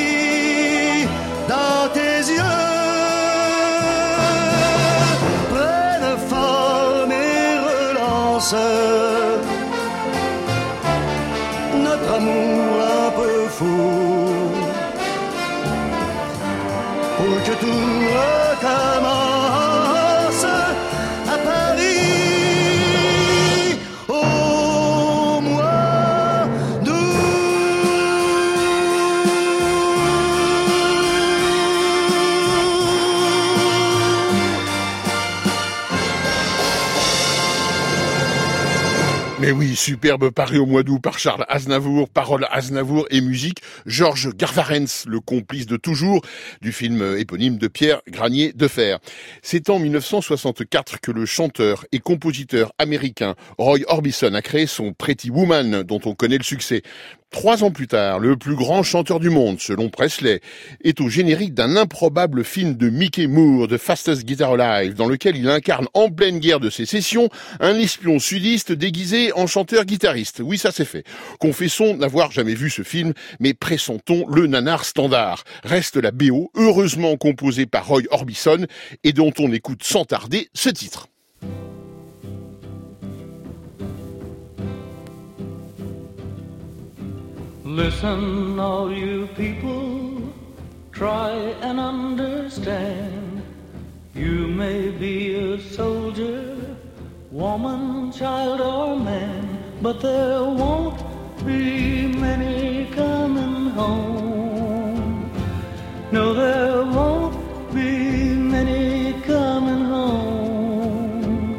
pour 17.64 18.03
Mais 39.44 39.52
oui, 39.52 39.76
superbe 39.76 40.30
paru 40.30 40.56
au 40.56 40.64
mois 40.64 40.82
d'août 40.82 41.00
par 41.02 41.18
Charles 41.18 41.44
Aznavour, 41.50 42.08
paroles 42.08 42.46
Aznavour 42.50 43.06
et 43.10 43.20
musique 43.20 43.60
Georges 43.84 44.34
Garvarens, 44.34 45.04
le 45.06 45.20
complice 45.20 45.66
de 45.66 45.76
toujours 45.76 46.22
du 46.62 46.72
film 46.72 47.14
éponyme 47.18 47.58
de 47.58 47.68
Pierre 47.68 48.00
Granier 48.08 48.54
de 48.54 48.66
Fer. 48.68 49.00
C'est 49.42 49.68
en 49.68 49.78
1964 49.78 50.98
que 50.98 51.10
le 51.10 51.26
chanteur 51.26 51.84
et 51.92 51.98
compositeur 51.98 52.72
américain 52.78 53.34
Roy 53.58 53.80
Orbison 53.86 54.32
a 54.32 54.40
créé 54.40 54.66
son 54.66 54.94
Pretty 54.94 55.28
Woman 55.28 55.82
dont 55.82 56.00
on 56.06 56.14
connaît 56.14 56.38
le 56.38 56.42
succès. 56.42 56.82
Trois 57.34 57.64
ans 57.64 57.72
plus 57.72 57.88
tard, 57.88 58.20
le 58.20 58.36
plus 58.36 58.54
grand 58.54 58.84
chanteur 58.84 59.18
du 59.18 59.28
monde, 59.28 59.58
selon 59.58 59.88
Presley, 59.88 60.40
est 60.84 61.00
au 61.00 61.08
générique 61.08 61.52
d'un 61.52 61.74
improbable 61.74 62.44
film 62.44 62.74
de 62.74 62.88
Mickey 62.88 63.26
Moore, 63.26 63.66
The 63.66 63.76
Fastest 63.76 64.24
Guitar 64.24 64.52
Alive, 64.52 64.94
dans 64.94 65.08
lequel 65.08 65.36
il 65.36 65.48
incarne 65.48 65.88
en 65.94 66.10
pleine 66.10 66.38
guerre 66.38 66.60
de 66.60 66.70
sécession 66.70 67.28
un 67.58 67.74
espion 67.74 68.20
sudiste 68.20 68.70
déguisé 68.70 69.32
en 69.36 69.46
chanteur-guitariste. 69.46 70.40
Oui, 70.44 70.58
ça 70.58 70.72
c'est 70.72 70.84
fait. 70.84 71.04
Confessons 71.38 71.96
n'avoir 71.96 72.30
jamais 72.30 72.54
vu 72.54 72.70
ce 72.70 72.82
film, 72.82 73.12
mais 73.40 73.54
pressentons 73.54 74.26
le 74.28 74.46
nanar 74.46 74.84
standard. 74.84 75.44
Reste 75.62 75.96
la 75.96 76.10
BO, 76.10 76.50
heureusement 76.54 77.16
composée 77.16 77.66
par 77.66 77.86
Roy 77.86 78.02
Orbison, 78.10 78.66
et 79.02 79.12
dont 79.12 79.32
on 79.38 79.52
écoute 79.52 79.82
sans 79.82 80.04
tarder 80.04 80.48
ce 80.54 80.68
titre. 80.68 81.08
Listen, 87.64 88.60
all 88.60 88.92
you 88.92 89.26
people, 89.36 90.32
try 90.92 91.30
and 91.62 91.80
understand. 91.80 93.42
You 94.14 94.46
may 94.46 94.90
be 94.90 95.34
a 95.34 95.58
soldier, 95.58 96.53
woman, 97.34 98.12
child, 98.12 98.60
or 98.60 98.96
man, 98.96 99.58
but 99.82 100.00
there 100.00 100.40
won't 100.44 101.02
be 101.44 102.06
many 102.06 102.86
coming 102.92 103.70
home. 103.70 105.32
No, 106.12 106.32
there 106.32 106.84
won't 106.84 107.34
be 107.74 108.34
many 108.36 109.20
coming 109.22 109.84
home. 109.84 111.58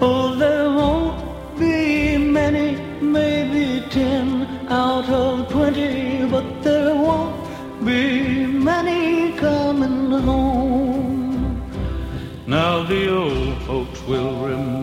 Oh, 0.00 0.36
there 0.36 0.70
won't 0.70 1.58
be 1.58 2.16
many, 2.16 2.76
maybe 3.00 3.84
ten 3.90 4.46
out 4.68 5.08
of 5.08 5.48
twenty, 5.50 6.24
but 6.26 6.62
there 6.62 6.94
won't 6.94 7.34
be 7.84 8.46
many 8.46 9.32
coming 9.32 10.12
home. 10.12 10.54
Now 12.46 12.84
the 12.84 13.08
old 13.08 13.62
folks 13.62 14.00
will 14.06 14.36
remember 14.36 14.73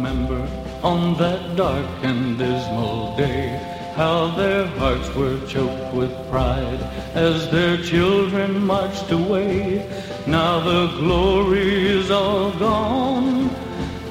on 0.84 1.16
that 1.18 1.56
dark 1.56 1.86
and 2.04 2.38
dismal 2.38 3.16
day 3.16 3.72
how 3.96 4.28
their 4.36 4.66
hearts 4.80 5.14
were 5.16 5.38
choked 5.46 5.94
with 5.94 6.12
pride 6.30 6.82
as 7.14 7.52
their 7.52 7.78
children 7.78 8.66
marched 8.66 9.12
away. 9.12 9.86
Now 10.26 10.60
the 10.62 10.88
glory 10.98 11.88
is 12.00 12.10
all 12.10 12.52
gone. 12.52 13.50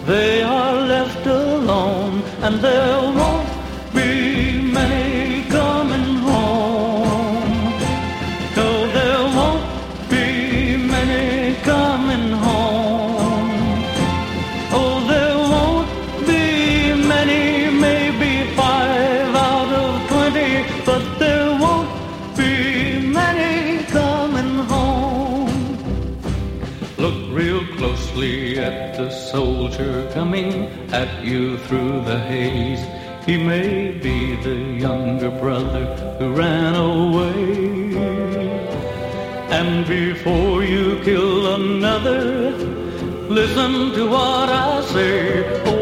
They 0.05 0.43
are 0.43 0.75
left 0.75 1.27
alone 1.27 2.23
and 2.43 2.61
there 2.61 3.20
you 31.25 31.59
through 31.59 32.05
the 32.05 32.19
haze. 32.19 32.85
He 33.27 33.37
may 33.37 33.93
be 33.93 34.37
the 34.37 34.55
younger 34.55 35.31
brother 35.31 35.85
who 36.19 36.35
ran 36.35 36.75
away. 36.75 37.95
And 39.51 39.87
before 39.87 40.65
you 40.65 41.01
kill 41.03 41.55
another, 41.55 42.51
listen 43.29 43.93
to 43.93 44.09
what 44.09 44.49
I 44.49 44.81
say. 44.93 45.80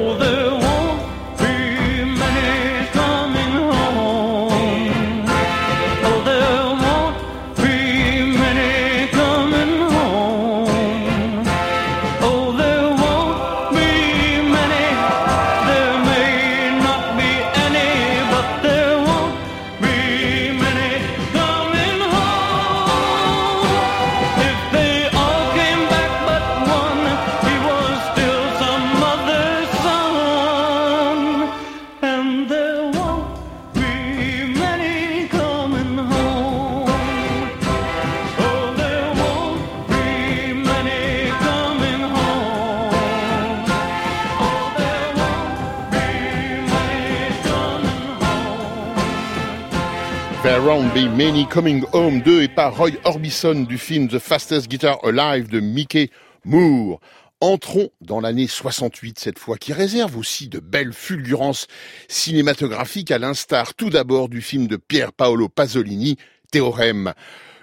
Won't 50.56 50.94
be 50.94 51.08
many 51.14 51.46
coming 51.46 51.84
home 51.92 52.22
2 52.22 52.42
et 52.42 52.48
par 52.48 52.74
Roy 52.74 52.92
Orbison 53.04 53.66
du 53.66 53.76
film 53.76 54.08
The 54.08 54.18
Fastest 54.18 54.66
Guitar 54.66 54.98
Alive 55.04 55.48
de 55.48 55.60
Mickey 55.60 56.10
Moore. 56.44 57.00
Entrons 57.40 57.90
dans 58.00 58.18
l'année 58.18 58.46
68 58.46 59.18
cette 59.18 59.38
fois, 59.38 59.58
qui 59.58 59.74
réserve 59.74 60.16
aussi 60.16 60.48
de 60.48 60.58
belles 60.58 60.94
fulgurances 60.94 61.66
cinématographiques 62.08 63.10
à 63.10 63.18
l'instar 63.18 63.74
tout 63.74 63.90
d'abord 63.90 64.30
du 64.30 64.40
film 64.40 64.66
de 64.66 64.76
Pier 64.76 65.06
Paolo 65.14 65.50
Pasolini, 65.50 66.16
Théorème. 66.50 67.12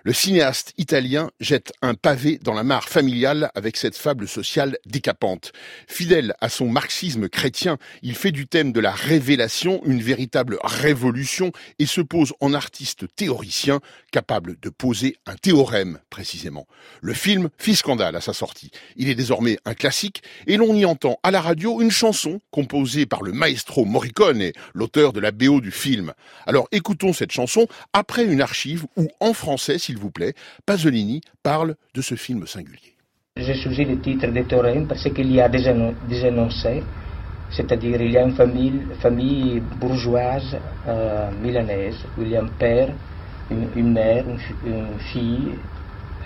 Le 0.06 0.14
cinéaste 0.14 0.74
italien 0.78 1.32
jette 1.40 1.74
un 1.82 1.96
pavé 1.96 2.38
dans 2.44 2.54
la 2.54 2.62
mare 2.62 2.90
familiale 2.90 3.50
avec 3.56 3.76
cette 3.76 3.98
fable 3.98 4.28
sociale 4.28 4.78
décapante. 4.86 5.52
Fidèle 5.88 6.36
à 6.42 6.50
son 6.50 6.68
marxisme 6.68 7.28
chrétien, 7.28 7.80
il 8.04 8.14
fait 8.14 8.32
du 8.32 8.46
thème 8.46 8.72
de 8.72 8.80
la 8.80 8.92
révélation 8.92 9.82
une 9.84 10.04
véritable 10.04 10.60
révolution 10.64 11.52
et 11.80 11.88
se 11.88 12.02
pose 12.02 12.34
en 12.40 12.54
artiste 12.54 13.08
théoricien 13.16 13.80
capable 14.12 14.60
de 14.60 14.70
poser 14.70 15.18
un 15.26 15.34
théorème 15.38 15.98
précisément. 16.12 16.68
Le 17.02 17.16
film 17.16 17.50
fit 17.58 17.76
scandale 17.76 18.16
à 18.16 18.22
sa 18.22 18.34
sortie. 18.34 18.70
Il 18.98 19.10
est 19.10 19.16
désormais 19.16 19.58
un 19.66 19.74
classique 19.74 20.22
et 20.46 20.58
l'on 20.58 20.76
y 20.76 20.86
entend 20.86 21.18
à 21.24 21.32
la 21.32 21.42
radio 21.42 21.82
une 21.82 21.90
chanson 21.90 22.42
composée 22.52 23.08
par 23.08 23.24
le 23.24 23.32
maestro 23.32 23.86
Morricone, 23.86 24.52
l'auteur 24.76 25.14
de 25.14 25.20
la 25.20 25.32
BO 25.32 25.62
du 25.62 25.72
film. 25.72 26.14
Alors 26.46 26.68
écoutons 26.72 27.12
cette 27.12 27.32
chanson 27.32 27.66
après 27.92 28.24
une 28.24 28.42
archive 28.42 28.86
où 28.98 29.08
en 29.20 29.34
français, 29.34 29.80
vous 29.98 30.12
plaît, 30.12 30.34
Pasolini 30.66 31.22
parle 31.44 31.76
de 31.94 32.02
ce 32.02 32.16
film 32.16 32.46
singulier. 32.48 32.94
J'ai 33.38 33.56
choisi 33.56 33.84
le 33.86 34.00
titre 34.00 34.28
de 34.28 34.42
théorème 34.44 34.88
parce 34.88 35.04
qu'il 35.04 35.32
y 35.32 35.42
a 35.42 35.50
des, 35.50 35.68
éno- 35.68 35.96
des 36.08 36.26
énoncés, 36.26 36.84
c'est-à-dire 37.50 38.02
il 38.02 38.12
y 38.12 38.18
a 38.18 38.24
une 38.24 38.34
famille, 38.36 38.86
famille 39.00 39.60
bourgeoise 39.60 40.58
euh, 40.88 41.32
milanaise 41.32 42.08
où 42.18 42.22
il 42.22 42.30
y 42.30 42.36
a 42.38 42.42
un 42.42 42.48
père, 42.48 42.96
une, 43.50 43.70
une 43.76 43.92
mère, 43.92 44.28
une, 44.28 44.40
fi- 44.40 44.56
une 44.64 45.00
fille, 45.00 45.60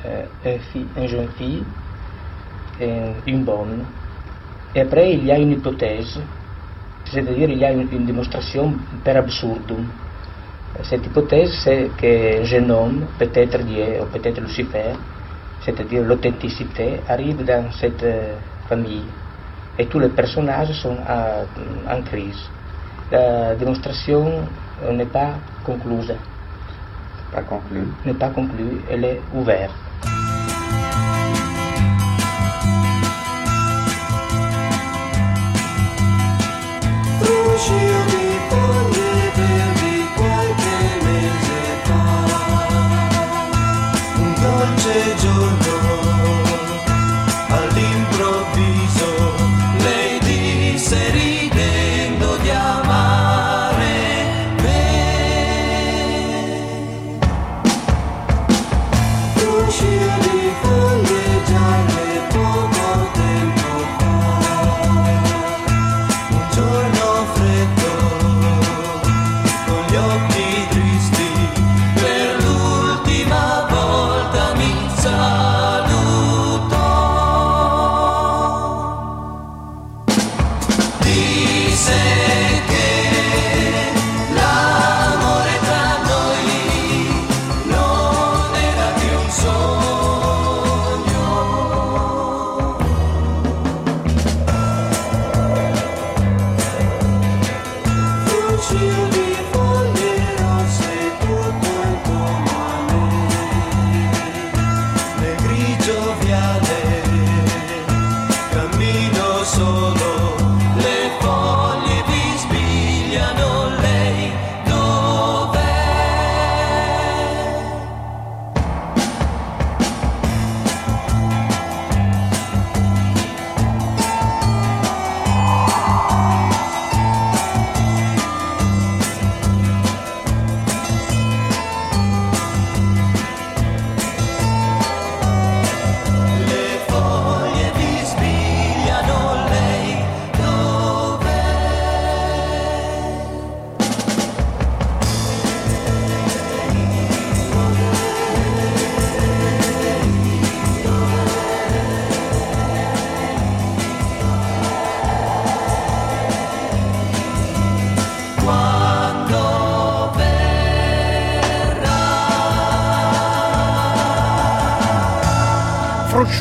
euh, 0.06 0.26
un, 0.46 0.60
fi- 0.60 0.88
un 0.96 1.08
jeune 1.08 1.30
fille 1.32 1.66
une 2.80 3.44
bonne. 3.44 3.86
Et 4.76 4.82
après 4.82 5.14
il 5.14 5.26
y 5.26 5.32
a 5.32 5.40
une 5.40 5.52
hypothèse, 5.52 6.20
c'est-à-dire 7.06 7.50
il 7.50 7.58
y 7.58 7.66
a 7.66 7.72
une, 7.72 7.90
une 7.92 8.06
démonstration 8.06 8.78
per 9.04 9.18
absurdum. 9.18 9.88
Cette 10.84 11.06
hypothèse, 11.06 11.52
c'est 11.64 12.44
jeune 12.46 12.72
homme, 12.72 13.06
peut-être 13.18 13.60
Dieu 13.64 14.02
ou 14.02 14.06
peut-être 14.06 14.40
Lucifer, 14.42 14.94
c'est-à-dire 15.62 16.04
l'authenticité, 16.04 17.02
arrive 17.08 17.44
dans 17.46 17.70
cette 17.72 18.02
euh, 18.04 18.36
famille 18.68 19.04
et 19.78 19.86
tous 19.86 20.00
les 20.00 20.10
personnages 20.10 20.72
sont 20.82 20.98
à- 21.08 21.44
en 21.94 22.02
crise. 22.02 22.50
La 23.12 23.56
démonstration 23.56 24.44
n'est 24.92 25.06
pas 25.06 25.34
concluse. 25.66 26.14
Pas 27.34 27.42
conclue. 27.44 27.88
N'est 28.06 28.14
pas 28.14 28.30
conclue, 28.30 28.82
elle 28.90 29.06
est 29.06 29.22
ouverte. 29.34 29.74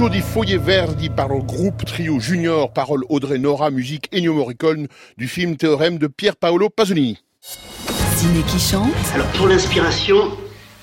Lascio 0.09 0.17
di 0.17 0.21
Foglie 0.21 0.59
Verdi 0.59 1.11
par 1.11 1.29
le 1.29 1.41
groupe 1.43 1.85
Trio 1.85 2.19
Junior, 2.19 2.73
parole 2.73 3.05
Audrey 3.09 3.39
Nora, 3.39 3.71
musique 3.71 4.09
Ennio 4.13 4.33
Morricone 4.35 4.87
du 5.17 5.29
film 5.29 5.57
Théorème 5.57 5.99
de 5.99 6.07
Pier 6.07 6.33
Paolo 6.39 6.71
Pasolini. 6.71 7.19
Ciné 8.17 8.41
qui 8.43 8.59
chante 8.59 8.91
Alors 9.15 9.27
pour 9.29 9.49
l'inspiration, 9.49 10.31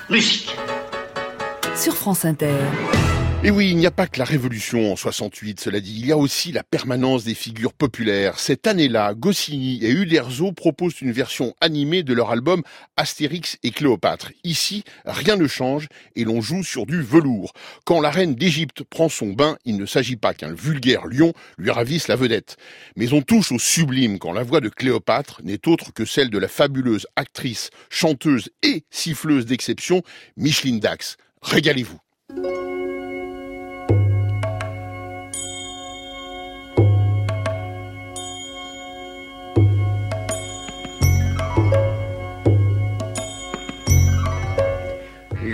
musique. 0.10 0.56
sur 1.76 1.96
France 1.96 2.26
Inter. 2.26 2.54
Et 3.46 3.52
oui, 3.52 3.70
il 3.70 3.78
n'y 3.78 3.86
a 3.86 3.92
pas 3.92 4.08
que 4.08 4.18
la 4.18 4.26
révolution 4.26 4.92
en 4.92 4.96
68, 4.96 5.60
cela 5.60 5.80
dit, 5.80 5.96
il 6.00 6.08
y 6.08 6.12
a 6.12 6.18
aussi 6.18 6.52
la 6.52 6.64
permanence 6.64 7.26
des 7.26 7.36
figures 7.36 7.74
populaires. 7.74 8.40
Cette 8.40 8.66
année-là, 8.66 9.14
Goscinny 9.14 9.78
et 9.84 9.92
Uderzo 9.92 10.52
proposent 10.52 11.00
une 11.02 11.12
version 11.12 11.54
animée 11.62 12.02
de 12.02 12.16
leur 12.16 12.32
album 12.32 12.64
Astérix 12.98 13.60
et 13.62 13.70
Cléopâtre. 13.70 14.32
Ici, 14.44 14.84
rien 15.06 15.36
ne 15.36 15.46
change 15.46 15.90
et 16.16 16.24
l'on 16.24 16.42
joue 16.42 16.64
sur 16.64 16.88
du 16.88 17.04
velours. 17.04 17.54
Quand 17.84 18.02
la 18.02 18.10
reine 18.10 18.34
d'Égypte 18.34 18.82
prend 18.82 19.10
son 19.10 19.28
bain, 19.34 19.60
il 19.64 19.78
ne 19.78 19.86
s'agit 19.86 20.16
pas 20.16 20.34
qu'un 20.34 20.52
vulgaire 20.52 21.06
lion 21.06 21.32
lui 21.60 21.70
ravisse 21.70 22.08
la 22.08 22.16
vedette. 22.16 22.58
Mais 22.96 23.14
on 23.14 23.22
touche 23.22 23.52
au 23.52 23.60
sublime 23.60 24.18
quand 24.18 24.34
la 24.34 24.42
voix 24.42 24.60
de 24.60 24.70
Cléopâtre 24.70 25.42
n'est 25.44 25.68
autre 25.68 25.94
que 25.94 26.06
celle 26.06 26.32
de 26.32 26.40
la 26.40 26.48
fabuleuse 26.48 27.06
actrice, 27.16 27.70
chanteuse 27.92 28.50
et 28.64 28.86
siffleuse 28.90 29.46
d'exception, 29.46 30.02
Micheline 30.36 30.80
Dax. 30.80 31.18
Régalez-vous. 31.44 32.00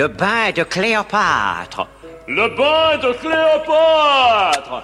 Le 0.02 0.08
bain 0.08 0.50
de 0.56 0.64
Cléopâtre. 0.64 1.88
Le 2.28 2.48
bain 2.58 2.98
de 3.04 3.14
Cléopâtre 3.22 4.82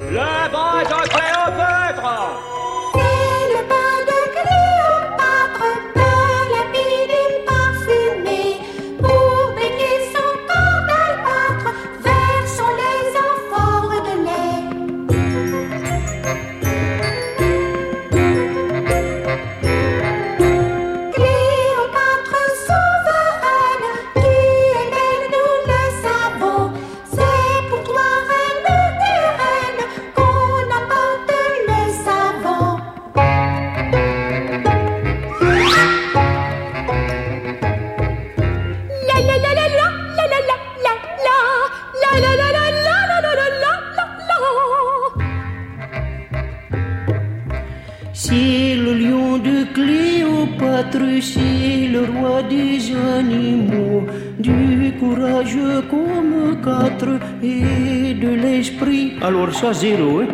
Le 0.00 0.50
bain 0.52 0.82
de 0.82 1.08
Cléopâtre 1.08 1.41
sozinho, 59.62 60.31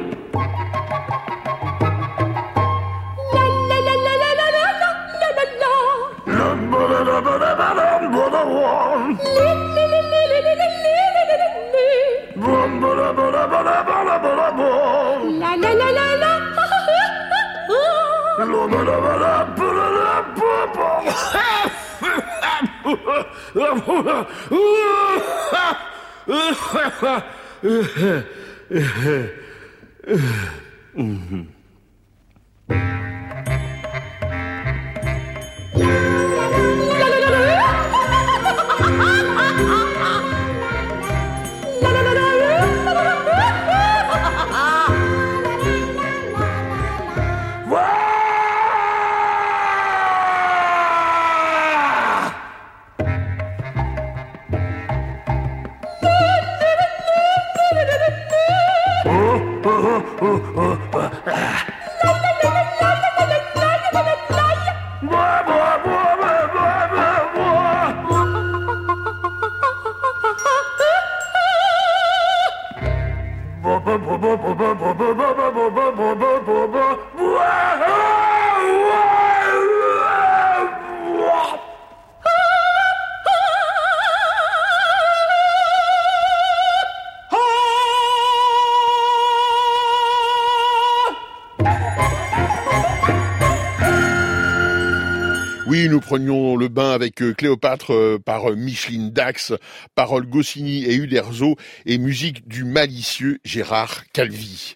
avec 96.78 97.22
euh, 97.22 97.34
Cléopâtre 97.34 97.92
euh, 97.92 98.18
par 98.24 98.50
euh, 98.50 98.54
Micheline 98.54 99.10
Dax, 99.10 99.52
paroles 99.94 100.28
Goscinny 100.28 100.84
et 100.84 100.94
Uderzo 100.94 101.56
et 101.86 101.98
musique 101.98 102.46
du 102.46 102.64
malicieux 102.64 103.38
Gérard 103.44 104.04
Calvi. 104.12 104.74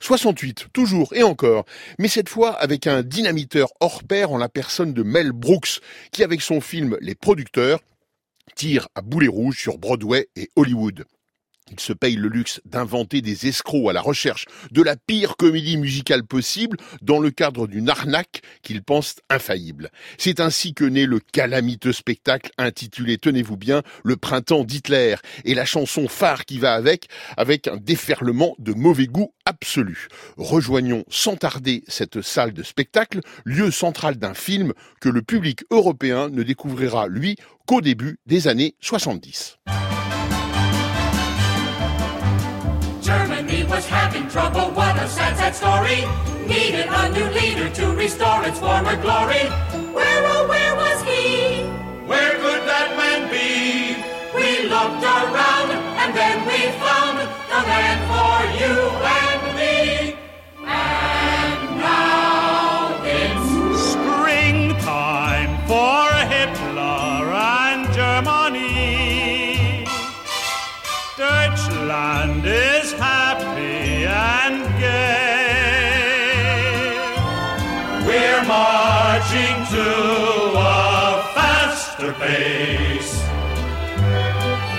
68, 0.00 0.68
toujours 0.72 1.12
et 1.14 1.22
encore, 1.22 1.64
mais 1.98 2.08
cette 2.08 2.28
fois 2.28 2.52
avec 2.52 2.86
un 2.86 3.02
dynamiteur 3.02 3.68
hors 3.80 4.02
pair 4.04 4.32
en 4.32 4.38
la 4.38 4.48
personne 4.48 4.94
de 4.94 5.02
Mel 5.02 5.32
Brooks, 5.32 5.80
qui 6.10 6.22
avec 6.22 6.40
son 6.40 6.60
film 6.60 6.96
Les 7.00 7.14
Producteurs 7.14 7.80
tire 8.54 8.88
à 8.94 9.02
boulet 9.02 9.28
rouge 9.28 9.58
sur 9.58 9.78
Broadway 9.78 10.28
et 10.36 10.50
Hollywood. 10.56 11.04
Il 11.70 11.80
se 11.80 11.92
paye 11.92 12.16
le 12.16 12.28
luxe 12.28 12.60
d'inventer 12.64 13.22
des 13.22 13.46
escrocs 13.46 13.88
à 13.90 13.92
la 13.92 14.00
recherche 14.00 14.46
de 14.70 14.82
la 14.82 14.96
pire 14.96 15.36
comédie 15.36 15.76
musicale 15.76 16.24
possible 16.24 16.76
dans 17.00 17.20
le 17.20 17.30
cadre 17.30 17.66
d'une 17.66 17.88
arnaque 17.88 18.42
qu'il 18.62 18.82
pense 18.82 19.16
infaillible. 19.28 19.90
C'est 20.18 20.40
ainsi 20.40 20.74
que 20.74 20.84
naît 20.84 21.06
le 21.06 21.20
calamiteux 21.20 21.92
spectacle 21.92 22.50
intitulé, 22.58 23.18
tenez-vous 23.18 23.56
bien, 23.56 23.82
Le 24.04 24.16
printemps 24.16 24.64
d'Hitler 24.64 25.16
et 25.44 25.54
la 25.54 25.64
chanson 25.64 26.08
phare 26.08 26.44
qui 26.44 26.58
va 26.58 26.74
avec, 26.74 27.08
avec 27.36 27.68
un 27.68 27.76
déferlement 27.76 28.54
de 28.58 28.72
mauvais 28.72 29.06
goût 29.06 29.32
absolu. 29.44 30.08
Rejoignons 30.36 31.04
sans 31.08 31.36
tarder 31.36 31.84
cette 31.88 32.22
salle 32.22 32.52
de 32.52 32.62
spectacle, 32.62 33.20
lieu 33.44 33.70
central 33.70 34.16
d'un 34.16 34.34
film 34.34 34.72
que 35.00 35.08
le 35.08 35.22
public 35.22 35.64
européen 35.70 36.28
ne 36.28 36.42
découvrira, 36.42 37.08
lui, 37.08 37.36
qu'au 37.66 37.80
début 37.80 38.18
des 38.26 38.48
années 38.48 38.74
70. 38.80 39.58
Was 43.80 43.88
having 43.88 44.28
trouble, 44.28 44.70
what 44.72 44.94
a 44.96 45.08
sad, 45.08 45.34
sad 45.38 45.54
story. 45.54 46.04
Needed 46.46 46.86
a 46.90 47.08
new 47.16 47.24
leader 47.30 47.70
to 47.70 47.86
restore 47.94 48.44
its 48.44 48.58
former 48.58 48.94
glory. 49.00 49.44
Where, 49.94 50.22
oh, 50.34 50.59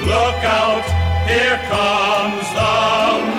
Look 0.05 0.43
out, 0.45 0.85
here 1.27 1.57
comes 1.69 2.53
the 2.53 3.30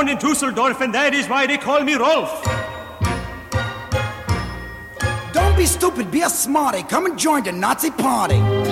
born 0.00 0.08
in 0.08 0.16
Dusseldorf, 0.16 0.80
and 0.80 0.94
that 0.94 1.12
is 1.12 1.28
why 1.28 1.46
they 1.46 1.58
call 1.58 1.82
me 1.82 1.92
Rolf. 1.92 2.42
Don't 5.34 5.54
be 5.58 5.66
stupid, 5.66 6.10
be 6.10 6.22
a 6.22 6.30
smarty. 6.30 6.82
Come 6.84 7.04
and 7.04 7.18
join 7.18 7.42
the 7.42 7.52
Nazi 7.52 7.90
party. 7.90 8.69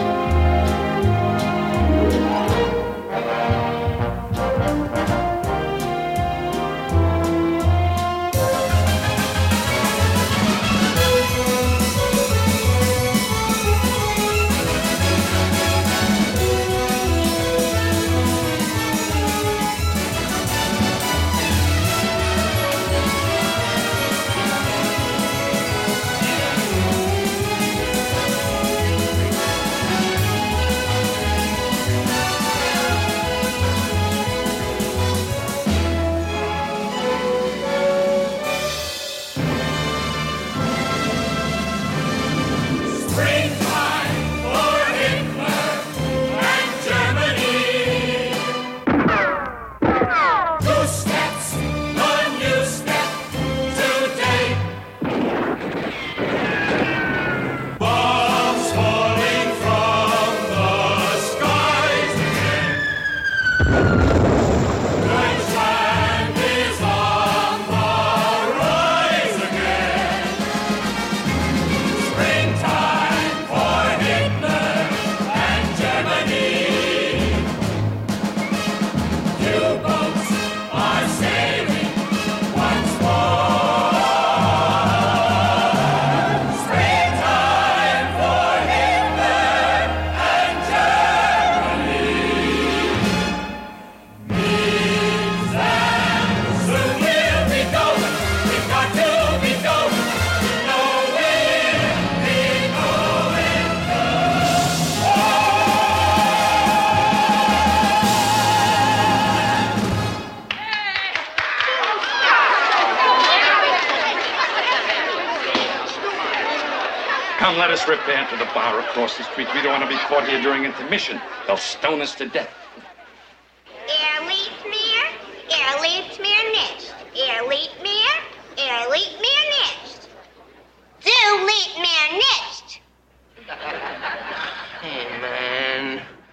Let 117.59 117.70
us 117.70 117.88
repair 117.88 118.26
to 118.28 118.36
the 118.38 118.46
bar 118.54 118.80
across 118.80 119.18
the 119.18 119.24
street. 119.24 119.48
We 119.54 119.62
don't 119.62 119.72
want 119.72 119.84
to 119.84 119.88
be 119.88 120.02
caught 120.09 120.28
here 120.28 120.40
during 120.42 120.64
intermission. 120.64 121.20
They'll 121.46 121.59
stone 121.59 122.02
us 122.02 122.14
to 122.16 122.28
death. 122.28 122.54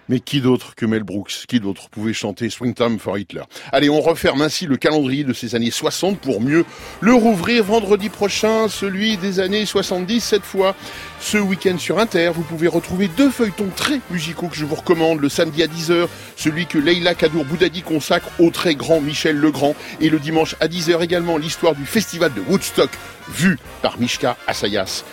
Mais 0.08 0.20
qui 0.20 0.40
d'autre 0.40 0.74
que 0.76 0.86
Mel 0.86 1.02
Brooks, 1.02 1.46
qui 1.48 1.58
d'autre 1.58 1.88
pouvait 1.88 2.12
chanter 2.12 2.48
Springtime 2.48 2.98
for 2.98 3.18
Hitler? 3.18 3.42
Allez, 3.72 3.90
on 3.90 4.00
referme 4.00 4.42
ainsi 4.42 4.66
le 4.66 4.76
calendrier 4.76 5.24
de 5.24 5.32
ces 5.32 5.54
années 5.54 5.72
60 5.72 6.18
pour 6.20 6.40
mieux 6.40 6.64
le 7.00 7.14
rouvrir 7.14 7.64
vendredi 7.64 8.08
prochain, 8.08 8.68
celui 8.68 9.16
des 9.16 9.40
années 9.40 9.66
70 9.66 10.20
cette 10.20 10.44
fois. 10.44 10.76
Ce 11.20 11.38
week-end 11.38 11.78
sur 11.78 11.98
Inter, 11.98 12.30
vous 12.34 12.42
pouvez 12.42 12.68
retrouver 12.68 13.08
deux 13.16 13.30
feuilletons 13.30 13.70
très 13.74 14.00
musicaux 14.10 14.46
que 14.46 14.56
je 14.56 14.64
vous 14.64 14.76
recommande. 14.76 15.20
Le 15.20 15.28
samedi 15.28 15.62
à 15.62 15.66
10h, 15.66 16.06
celui 16.36 16.66
que 16.66 16.78
Leila 16.78 17.14
Kadour 17.14 17.44
Boudadi 17.44 17.82
consacre 17.82 18.28
au 18.38 18.50
très 18.50 18.76
grand 18.76 19.00
Michel 19.00 19.36
Legrand. 19.36 19.74
Et 20.00 20.08
le 20.08 20.20
dimanche 20.20 20.54
à 20.60 20.68
10h 20.68 21.02
également, 21.02 21.36
l'histoire 21.36 21.74
du 21.74 21.84
festival 21.84 22.32
de 22.32 22.42
Woodstock, 22.42 22.90
vu 23.28 23.58
par 23.82 23.98
Mishka 23.98 24.36
Assayas. 24.46 25.04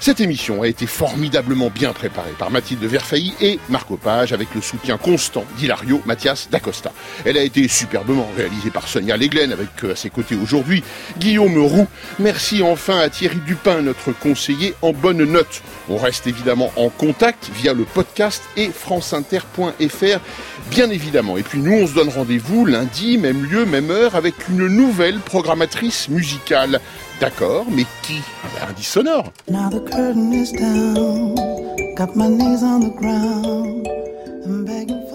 Cette 0.00 0.20
émission 0.20 0.62
a 0.62 0.68
été 0.68 0.86
formidablement 0.86 1.70
bien 1.70 1.92
préparée 1.92 2.34
par 2.38 2.52
Mathilde 2.52 2.84
Verfailly 2.84 3.34
et 3.40 3.58
Marco 3.68 3.96
Page 3.96 4.32
avec 4.32 4.54
le 4.54 4.62
soutien 4.62 4.96
constant 4.96 5.44
d'Hilario 5.58 6.00
Mathias 6.06 6.48
d'Acosta. 6.50 6.92
Elle 7.24 7.36
a 7.36 7.42
été 7.42 7.66
superbement 7.66 8.28
réalisée 8.36 8.70
par 8.70 8.86
Sonia 8.86 9.16
Leglen 9.16 9.50
avec 9.50 9.68
euh, 9.82 9.92
à 9.92 9.96
ses 9.96 10.08
côtés 10.08 10.36
aujourd'hui 10.36 10.84
Guillaume 11.18 11.58
Roux. 11.58 11.88
Merci 12.20 12.62
enfin 12.62 13.00
à 13.00 13.10
Thierry 13.10 13.40
Dupin, 13.44 13.82
notre 13.82 14.12
conseiller 14.12 14.74
en 14.82 14.92
bonne 14.92 15.24
note. 15.24 15.62
On 15.88 15.96
reste 15.96 16.28
évidemment 16.28 16.72
en 16.76 16.90
contact 16.90 17.50
via 17.52 17.72
le 17.72 17.84
podcast 17.84 18.42
et 18.56 18.70
franceinter.fr 18.70 20.20
bien 20.70 20.90
évidemment. 20.90 21.38
Et 21.38 21.42
puis 21.42 21.58
nous 21.58 21.72
on 21.72 21.86
se 21.88 21.94
donne 21.94 22.08
rendez-vous 22.08 22.66
lundi, 22.66 23.18
même 23.18 23.44
lieu, 23.44 23.64
même 23.66 23.90
heure 23.90 24.14
avec 24.14 24.34
une 24.48 24.68
nouvelle 24.68 25.18
programmatrice 25.18 26.08
musicale. 26.08 26.80
D'accord, 27.20 27.64
mais 27.68 27.84
qui 28.02 28.20
Un 28.62 28.70
indice 28.70 28.86
sonore. 28.86 29.32
Now 29.48 29.68
the 29.70 29.80
curtain 29.80 30.32
is 30.32 30.52
down, 30.52 31.34
got 31.96 32.14
my 32.14 32.28
knees 32.28 32.62
on 32.62 32.80
the 32.80 32.90
ground, 32.90 33.88
I'm 34.44 34.64
begging. 34.64 35.08